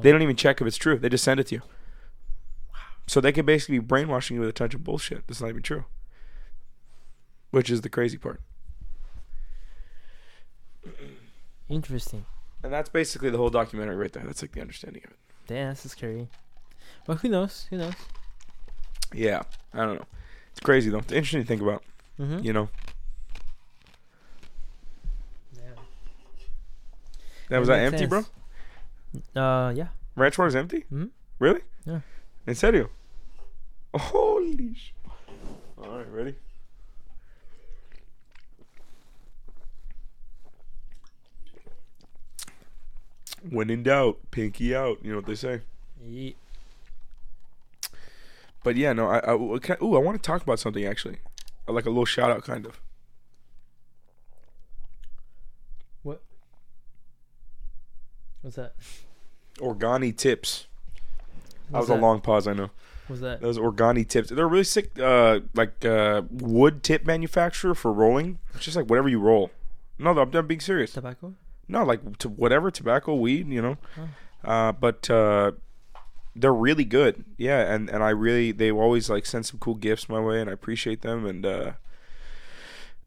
They 0.01 0.11
don't 0.11 0.21
even 0.21 0.35
check 0.35 0.61
if 0.61 0.67
it's 0.67 0.77
true; 0.77 0.97
they 0.97 1.09
just 1.09 1.23
send 1.23 1.39
it 1.39 1.47
to 1.47 1.55
you. 1.55 1.61
So 3.07 3.21
they 3.21 3.31
could 3.31 3.45
basically 3.45 3.79
be 3.79 3.85
brainwashing 3.85 4.35
you 4.35 4.41
with 4.41 4.49
a 4.49 4.53
touch 4.53 4.73
of 4.73 4.83
bullshit 4.83 5.25
that's 5.27 5.39
not 5.41 5.49
even 5.49 5.61
true, 5.61 5.85
which 7.51 7.69
is 7.69 7.81
the 7.81 7.89
crazy 7.89 8.17
part. 8.17 8.41
Interesting. 11.69 12.25
And 12.63 12.71
that's 12.73 12.89
basically 12.89 13.29
the 13.29 13.37
whole 13.37 13.49
documentary 13.49 13.95
right 13.95 14.11
there. 14.11 14.23
That's 14.25 14.41
like 14.41 14.51
the 14.53 14.61
understanding 14.61 15.03
of 15.05 15.11
it. 15.11 15.17
Damn, 15.47 15.69
that's 15.69 15.89
scary. 15.89 16.27
But 17.05 17.17
who 17.19 17.29
knows? 17.29 17.67
Who 17.69 17.77
knows? 17.77 17.93
Yeah, 19.13 19.43
I 19.73 19.85
don't 19.85 19.95
know. 19.95 20.05
It's 20.51 20.59
crazy 20.59 20.89
though. 20.89 20.99
It's 20.99 21.11
interesting 21.11 21.41
to 21.41 21.47
think 21.47 21.61
about. 21.61 21.83
Mm-hmm. 22.19 22.39
You 22.43 22.51
know, 22.53 22.69
Yeah. 25.53 25.61
that 27.49 27.59
was 27.59 27.67
that 27.67 27.79
empty, 27.79 28.05
bro. 28.05 28.25
Uh, 29.37 29.71
yeah. 29.75 29.87
Ranch 30.15 30.37
water's 30.37 30.55
empty. 30.55 30.81
hmm 30.89 31.05
Really? 31.39 31.61
Yeah. 31.85 31.99
In 32.47 32.55
serio? 32.55 32.89
Holy 33.93 34.73
sh! 34.73 34.93
All 35.77 35.97
right, 35.97 36.11
ready? 36.11 36.35
When 43.49 43.69
in 43.69 43.83
doubt, 43.83 44.17
pinky 44.31 44.75
out. 44.75 44.97
You 45.03 45.11
know 45.11 45.17
what 45.17 45.25
they 45.27 45.35
say. 45.35 45.61
Yeet. 46.03 46.35
But 48.63 48.75
yeah, 48.75 48.93
no, 48.93 49.07
I, 49.07 49.19
I 49.19 49.33
ooh, 49.35 49.95
I 49.95 49.99
want 49.99 50.21
to 50.21 50.25
talk 50.25 50.41
about 50.41 50.59
something 50.59 50.85
actually, 50.85 51.19
like 51.67 51.85
a 51.85 51.89
little 51.89 52.05
shout 52.05 52.31
out, 52.31 52.43
kind 52.43 52.65
of. 52.65 52.81
What? 56.03 56.21
What's 58.41 58.57
that? 58.57 58.73
Organi 59.57 60.15
tips. 60.15 60.67
That 61.69 61.79
What's 61.79 61.89
was 61.89 61.97
a 61.97 62.01
long 62.01 62.21
pause, 62.21 62.47
I 62.47 62.53
know. 62.53 62.69
What's 63.07 63.21
that? 63.21 63.41
Those 63.41 63.57
Organi 63.57 64.07
tips. 64.07 64.29
They're 64.29 64.47
really 64.47 64.63
sick. 64.63 64.97
Uh, 64.99 65.41
like 65.53 65.83
uh, 65.85 66.23
wood 66.29 66.83
tip 66.83 67.05
manufacturer 67.05 67.73
for 67.75 67.91
rolling. 67.91 68.39
It's 68.53 68.65
just 68.65 68.77
like 68.77 68.89
whatever 68.89 69.09
you 69.09 69.19
roll. 69.19 69.51
No, 69.99 70.11
I'm, 70.11 70.33
I'm 70.33 70.47
being 70.47 70.59
serious. 70.59 70.93
Tobacco? 70.93 71.33
No, 71.67 71.83
like 71.83 72.17
to 72.19 72.29
whatever 72.29 72.71
tobacco, 72.71 73.15
weed, 73.15 73.47
you 73.47 73.61
know. 73.61 73.77
Oh. 73.97 74.49
Uh, 74.49 74.71
but 74.71 75.09
uh, 75.09 75.51
they're 76.35 76.53
really 76.53 76.85
good. 76.85 77.25
Yeah, 77.37 77.73
and 77.73 77.89
and 77.89 78.03
I 78.03 78.09
really 78.09 78.51
they 78.51 78.71
always 78.71 79.09
like 79.09 79.25
send 79.25 79.45
some 79.45 79.59
cool 79.59 79.75
gifts 79.75 80.07
my 80.07 80.19
way, 80.19 80.39
and 80.39 80.49
I 80.49 80.53
appreciate 80.53 81.01
them. 81.01 81.25
And 81.25 81.45
uh, 81.45 81.71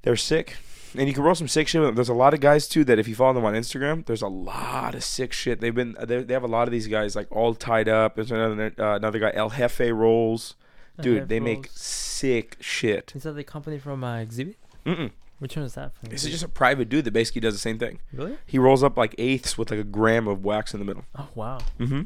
they're 0.02 0.16
sick. 0.16 0.56
And 0.96 1.08
you 1.08 1.14
can 1.14 1.22
roll 1.22 1.34
some 1.34 1.48
sick 1.48 1.68
shit. 1.68 1.80
with 1.80 1.88
them. 1.88 1.94
There's 1.94 2.08
a 2.08 2.14
lot 2.14 2.34
of 2.34 2.40
guys 2.40 2.66
too 2.68 2.84
that 2.84 2.98
if 2.98 3.06
you 3.06 3.14
follow 3.14 3.34
them 3.34 3.44
on 3.44 3.54
Instagram, 3.54 4.04
there's 4.06 4.22
a 4.22 4.28
lot 4.28 4.94
of 4.94 5.04
sick 5.04 5.32
shit. 5.32 5.60
They've 5.60 5.74
been 5.74 5.96
they 6.00 6.22
they 6.22 6.34
have 6.34 6.42
a 6.42 6.48
lot 6.48 6.66
of 6.68 6.72
these 6.72 6.88
guys 6.88 7.14
like 7.14 7.30
all 7.30 7.54
tied 7.54 7.88
up. 7.88 8.16
There's 8.16 8.30
another 8.30 8.72
uh, 8.78 8.96
another 8.96 9.18
guy 9.18 9.32
El 9.34 9.50
Jefe 9.50 9.90
rolls. 9.92 10.56
Dude, 11.00 11.28
they 11.28 11.40
make 11.40 11.68
sick 11.72 12.56
shit. 12.60 13.12
Is 13.14 13.22
that 13.22 13.32
the 13.32 13.44
company 13.44 13.78
from 13.78 14.04
uh, 14.04 14.18
Exhibit? 14.18 14.56
Mm-mm. 14.84 15.10
Which 15.38 15.56
one 15.56 15.64
is 15.64 15.74
that 15.74 15.94
from? 15.94 16.10
This 16.10 16.24
is 16.24 16.30
just 16.30 16.44
a 16.44 16.48
private 16.48 16.90
dude 16.90 17.06
that 17.06 17.12
basically 17.12 17.40
does 17.40 17.54
the 17.54 17.60
same 17.60 17.78
thing. 17.78 18.00
Really? 18.12 18.36
He 18.44 18.58
rolls 18.58 18.82
up 18.82 18.98
like 18.98 19.14
eighths 19.16 19.56
with 19.56 19.70
like 19.70 19.80
a 19.80 19.84
gram 19.84 20.28
of 20.28 20.44
wax 20.44 20.74
in 20.74 20.80
the 20.80 20.84
middle. 20.84 21.04
Oh 21.16 21.28
wow. 21.34 21.60
Mm-hmm. 21.78 22.02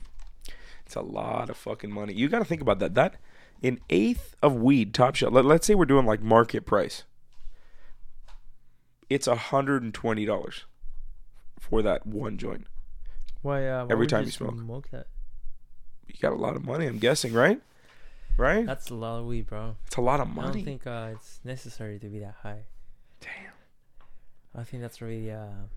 It's 0.87 0.95
a 0.95 1.01
lot 1.01 1.51
of 1.51 1.57
fucking 1.57 1.91
money. 1.91 2.15
You 2.15 2.29
got 2.29 2.39
to 2.39 2.45
think 2.45 2.61
about 2.63 2.79
that. 2.79 2.95
That 2.95 3.17
an 3.63 3.81
eighth 3.91 4.37
of 4.43 4.55
weed, 4.55 4.95
top 4.95 5.17
shot. 5.17 5.33
Let, 5.33 5.45
let's 5.45 5.67
say 5.67 5.75
we're 5.75 5.87
doing 5.87 6.07
like 6.07 6.23
market 6.23 6.67
price. 6.67 7.03
It's 9.11 9.27
a 9.27 9.37
hundred 9.37 9.83
and 9.83 9.93
twenty 9.93 10.25
dollars 10.25 10.65
for 11.61 11.83
that 11.83 12.07
one 12.07 12.39
joint. 12.39 12.67
Why? 13.43 13.67
Uh, 13.67 13.85
why 13.87 13.93
Every 13.93 14.07
time 14.07 14.21
you 14.21 14.27
just 14.27 14.39
smoke. 14.39 14.55
Smoke 14.57 14.91
that. 14.91 15.07
You 16.07 16.15
got 16.21 16.33
a 16.33 16.37
lot 16.37 16.57
of 16.57 16.65
money, 16.65 16.87
I'm 16.87 16.99
guessing, 16.99 17.33
right? 17.33 17.61
Right? 18.37 18.67
That's 18.67 18.91
a 18.91 18.95
lot 18.95 19.21
of 19.21 19.27
weed, 19.27 19.47
bro. 19.47 19.77
It's 19.87 19.97
a 19.97 20.01
lot 20.01 20.21
of 20.21 20.29
money. 20.29 20.49
I 20.49 20.53
don't 20.53 20.65
think 20.65 20.87
uh, 20.87 21.11
it's 21.13 21.41
necessary 21.45 21.99
to 21.99 22.07
be 22.07 22.19
that 22.21 22.35
high. 22.43 22.65
Damn. 23.21 23.53
I 24.55 24.65
think 24.65 24.83
that's 24.83 25.01
really 25.01 25.31
uh, 25.31 25.69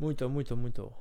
muito, 0.00 0.28
muito, 0.28 0.56
muito. 0.56 0.92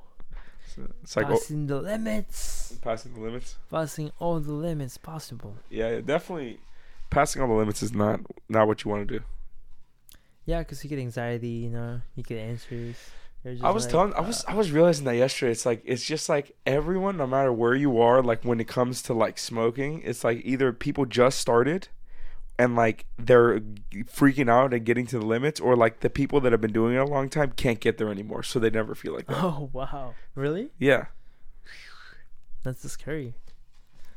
It's 1.04 1.18
like 1.18 1.26
oh, 1.28 1.32
passing 1.32 1.68
the 1.68 1.82
limits, 1.82 2.78
passing 2.82 3.14
the 3.14 3.20
limits. 3.20 3.58
passing 3.70 4.12
all 4.20 4.40
the 4.40 4.54
limits 4.54 4.98
possible. 4.98 5.56
Yeah, 5.70 5.90
yeah, 5.92 6.02
definitely. 6.02 6.60
Passing 7.10 7.42
all 7.42 7.50
the 7.50 7.56
limits 7.56 7.84
is 7.84 7.94
not 7.94 8.22
not 8.48 8.68
what 8.68 8.84
you 8.84 8.92
want 8.92 9.08
to 9.08 9.20
do. 9.20 9.26
Yeah, 10.52 10.64
'cause 10.66 10.84
you 10.84 10.90
get 10.90 11.00
anxiety, 11.00 11.48
you 11.66 11.70
know, 11.70 12.02
you 12.16 12.24
get 12.24 12.40
answers. 12.40 12.98
I 13.64 13.72
was 13.72 13.86
like, 13.86 13.92
telling, 13.92 14.14
I 14.14 14.18
uh, 14.18 14.24
was, 14.28 14.46
I 14.46 14.54
was 14.54 14.72
realizing 14.72 15.06
that 15.06 15.16
yesterday. 15.16 15.52
It's 15.54 15.66
like, 15.66 15.82
it's 15.86 16.04
just 16.04 16.28
like 16.30 16.56
everyone, 16.66 17.16
no 17.18 17.26
matter 17.26 17.52
where 17.54 17.74
you 17.74 18.00
are, 18.00 18.22
like 18.22 18.44
when 18.44 18.60
it 18.60 18.68
comes 18.68 19.02
to 19.04 19.14
like 19.14 19.40
smoking, 19.40 20.02
it's 20.04 20.24
like 20.24 20.42
either 20.44 20.74
people 20.74 21.06
just 21.06 21.40
started, 21.40 21.88
and 22.60 22.76
like 22.76 23.06
they're 23.18 23.60
freaking 24.20 24.50
out 24.50 24.74
and 24.74 24.86
getting 24.86 25.08
to 25.08 25.18
the 25.18 25.26
limits, 25.26 25.60
or 25.60 25.76
like 25.78 26.02
the 26.02 26.10
people 26.10 26.42
that 26.42 26.52
have 26.52 26.62
been 26.62 26.74
doing 26.74 26.94
it 26.96 27.00
a 27.00 27.06
long 27.06 27.30
time 27.30 27.54
can't 27.56 27.80
get 27.80 27.98
there 27.98 28.10
anymore, 28.10 28.44
so 28.44 28.60
they 28.60 28.70
never 28.70 28.94
feel 28.94 29.14
like 29.16 29.26
that. 29.32 29.42
Oh 29.42 29.70
wow, 29.74 30.14
really? 30.36 30.70
Yeah, 30.78 31.06
That's 32.64 32.82
just 32.84 32.96
scary. 32.96 33.34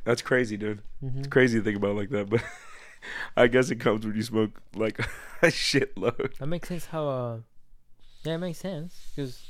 that's 0.05 0.21
crazy, 0.21 0.57
dude. 0.59 0.83
Mm-hmm. 1.03 1.21
It's 1.21 1.29
crazy 1.29 1.59
to 1.61 1.65
think 1.65 1.77
about 1.79 1.97
like 1.97 2.11
that, 2.11 2.29
but 2.29 2.43
I 3.37 3.47
guess 3.47 3.71
it 3.71 3.77
comes 3.81 4.07
when 4.07 4.15
you 4.17 4.23
smoke 4.23 4.61
like 4.75 4.99
a 5.43 5.47
shitload. 5.49 6.37
That 6.39 6.47
makes 6.47 6.69
sense. 6.69 6.87
How 6.87 7.09
uh, 7.09 7.39
yeah, 8.25 8.35
it 8.35 8.39
makes 8.39 8.59
sense 8.59 8.95
because 9.15 9.43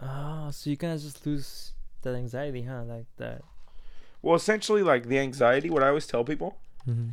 oh, 0.00 0.50
so 0.50 0.70
you 0.70 0.76
kind 0.76 0.92
of 0.92 1.00
just 1.00 1.24
lose 1.26 1.72
that 2.02 2.14
anxiety, 2.14 2.62
huh? 2.62 2.82
Like 2.84 3.06
that. 3.18 3.42
Well, 4.20 4.34
essentially, 4.36 4.82
like 4.82 5.06
the 5.08 5.18
anxiety. 5.18 5.70
What 5.70 5.82
I 5.82 5.88
always 5.88 6.06
tell 6.06 6.24
people, 6.24 6.56
Mm-hmm. 6.88 7.10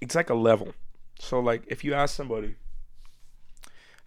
it's 0.00 0.14
like 0.14 0.30
a 0.30 0.34
level. 0.34 0.72
So 1.18 1.40
like 1.40 1.62
if 1.66 1.82
you 1.84 1.94
ask 1.94 2.14
somebody 2.14 2.54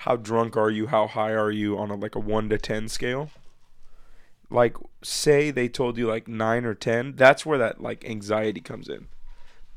how 0.04 0.16
drunk 0.16 0.56
are 0.56 0.70
you, 0.70 0.88
how 0.88 1.08
high 1.08 1.34
are 1.34 1.52
you 1.52 1.78
on 1.78 1.90
a 1.92 1.96
like 1.96 2.16
a 2.16 2.20
1 2.20 2.48
to 2.50 2.58
10 2.58 2.88
scale? 2.88 3.30
Like 4.50 4.78
say 5.04 5.52
they 5.52 5.68
told 5.68 5.98
you 5.98 6.08
like 6.08 6.28
9 6.28 6.66
or 6.66 6.74
10, 6.74 7.16
that's 7.18 7.46
where 7.46 7.58
that 7.58 7.82
like 7.82 8.06
anxiety 8.06 8.62
comes 8.62 8.88
in. 8.88 9.08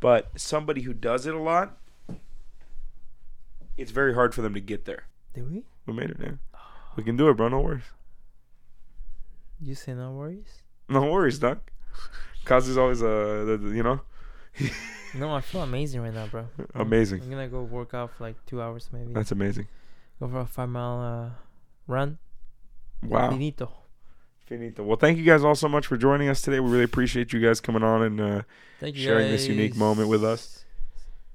But 0.02 0.38
somebody 0.38 0.82
who 0.82 0.92
does 0.92 1.24
it 1.26 1.34
a 1.34 1.38
lot 1.38 1.78
it's 3.76 3.90
very 3.90 4.14
hard 4.14 4.34
for 4.34 4.42
them 4.42 4.54
to 4.54 4.60
get 4.60 4.84
there. 4.84 5.04
Did 5.34 5.50
we? 5.50 5.64
We 5.86 5.92
made 5.94 6.10
it, 6.10 6.18
man. 6.18 6.38
We 6.96 7.02
can 7.02 7.16
do 7.16 7.28
it, 7.30 7.34
bro. 7.34 7.48
No 7.48 7.60
worries. 7.60 7.84
You 9.60 9.74
say 9.74 9.94
no 9.94 10.12
worries? 10.12 10.62
No 10.88 11.10
worries, 11.10 11.38
doc. 11.38 11.70
Cause 12.44 12.68
is 12.68 12.76
always 12.76 13.02
uh, 13.02 13.58
you 13.62 13.82
know, 13.82 14.00
No, 15.14 15.34
I 15.34 15.40
feel 15.40 15.62
amazing 15.62 16.00
right 16.00 16.12
now, 16.12 16.26
bro. 16.26 16.46
amazing. 16.74 17.22
I'm 17.22 17.30
gonna 17.30 17.48
go 17.48 17.62
work 17.62 17.94
out 17.94 18.10
for 18.14 18.24
like 18.24 18.36
two 18.46 18.60
hours 18.60 18.88
maybe. 18.92 19.12
That's 19.12 19.30
amazing. 19.30 19.68
Go 20.18 20.28
for 20.28 20.40
a 20.40 20.46
five 20.46 20.68
mile 20.68 21.00
uh, 21.00 21.30
run. 21.86 22.18
Wow. 23.02 23.30
Finito. 24.46 24.82
Well, 24.82 24.96
thank 24.96 25.18
you 25.18 25.24
guys 25.24 25.42
all 25.44 25.54
so 25.54 25.68
much 25.68 25.86
for 25.86 25.96
joining 25.96 26.28
us 26.28 26.40
today. 26.42 26.60
We 26.60 26.70
really 26.70 26.84
appreciate 26.84 27.32
you 27.32 27.40
guys 27.40 27.60
coming 27.60 27.82
on 27.82 28.02
and 28.02 28.20
uh, 28.20 28.42
Thank 28.80 28.96
you 28.96 29.02
Sharing 29.02 29.30
this 29.30 29.46
unique 29.46 29.76
moment 29.76 30.08
with 30.08 30.24
us. 30.24 30.64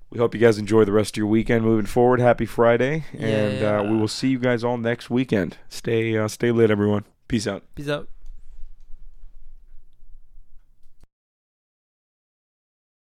we 0.09 0.19
hope 0.19 0.33
you 0.35 0.39
guys 0.41 0.57
enjoy 0.57 0.83
the 0.85 0.91
rest 0.91 1.13
of 1.13 1.17
your 1.17 1.27
weekend 1.27 1.63
moving 1.63 1.85
forward. 1.85 2.19
Happy 2.19 2.45
Friday, 2.45 3.05
and 3.17 3.63
uh, 3.63 3.83
we 3.89 3.95
will 3.97 4.07
see 4.09 4.29
you 4.29 4.39
guys 4.39 4.63
all 4.63 4.77
next 4.77 5.09
weekend. 5.09 5.57
Stay 5.69 6.17
uh, 6.17 6.27
stay 6.27 6.51
lit, 6.51 6.69
everyone. 6.69 7.05
Peace 7.27 7.47
out. 7.47 7.63
Peace 7.75 7.89
out. 7.89 8.09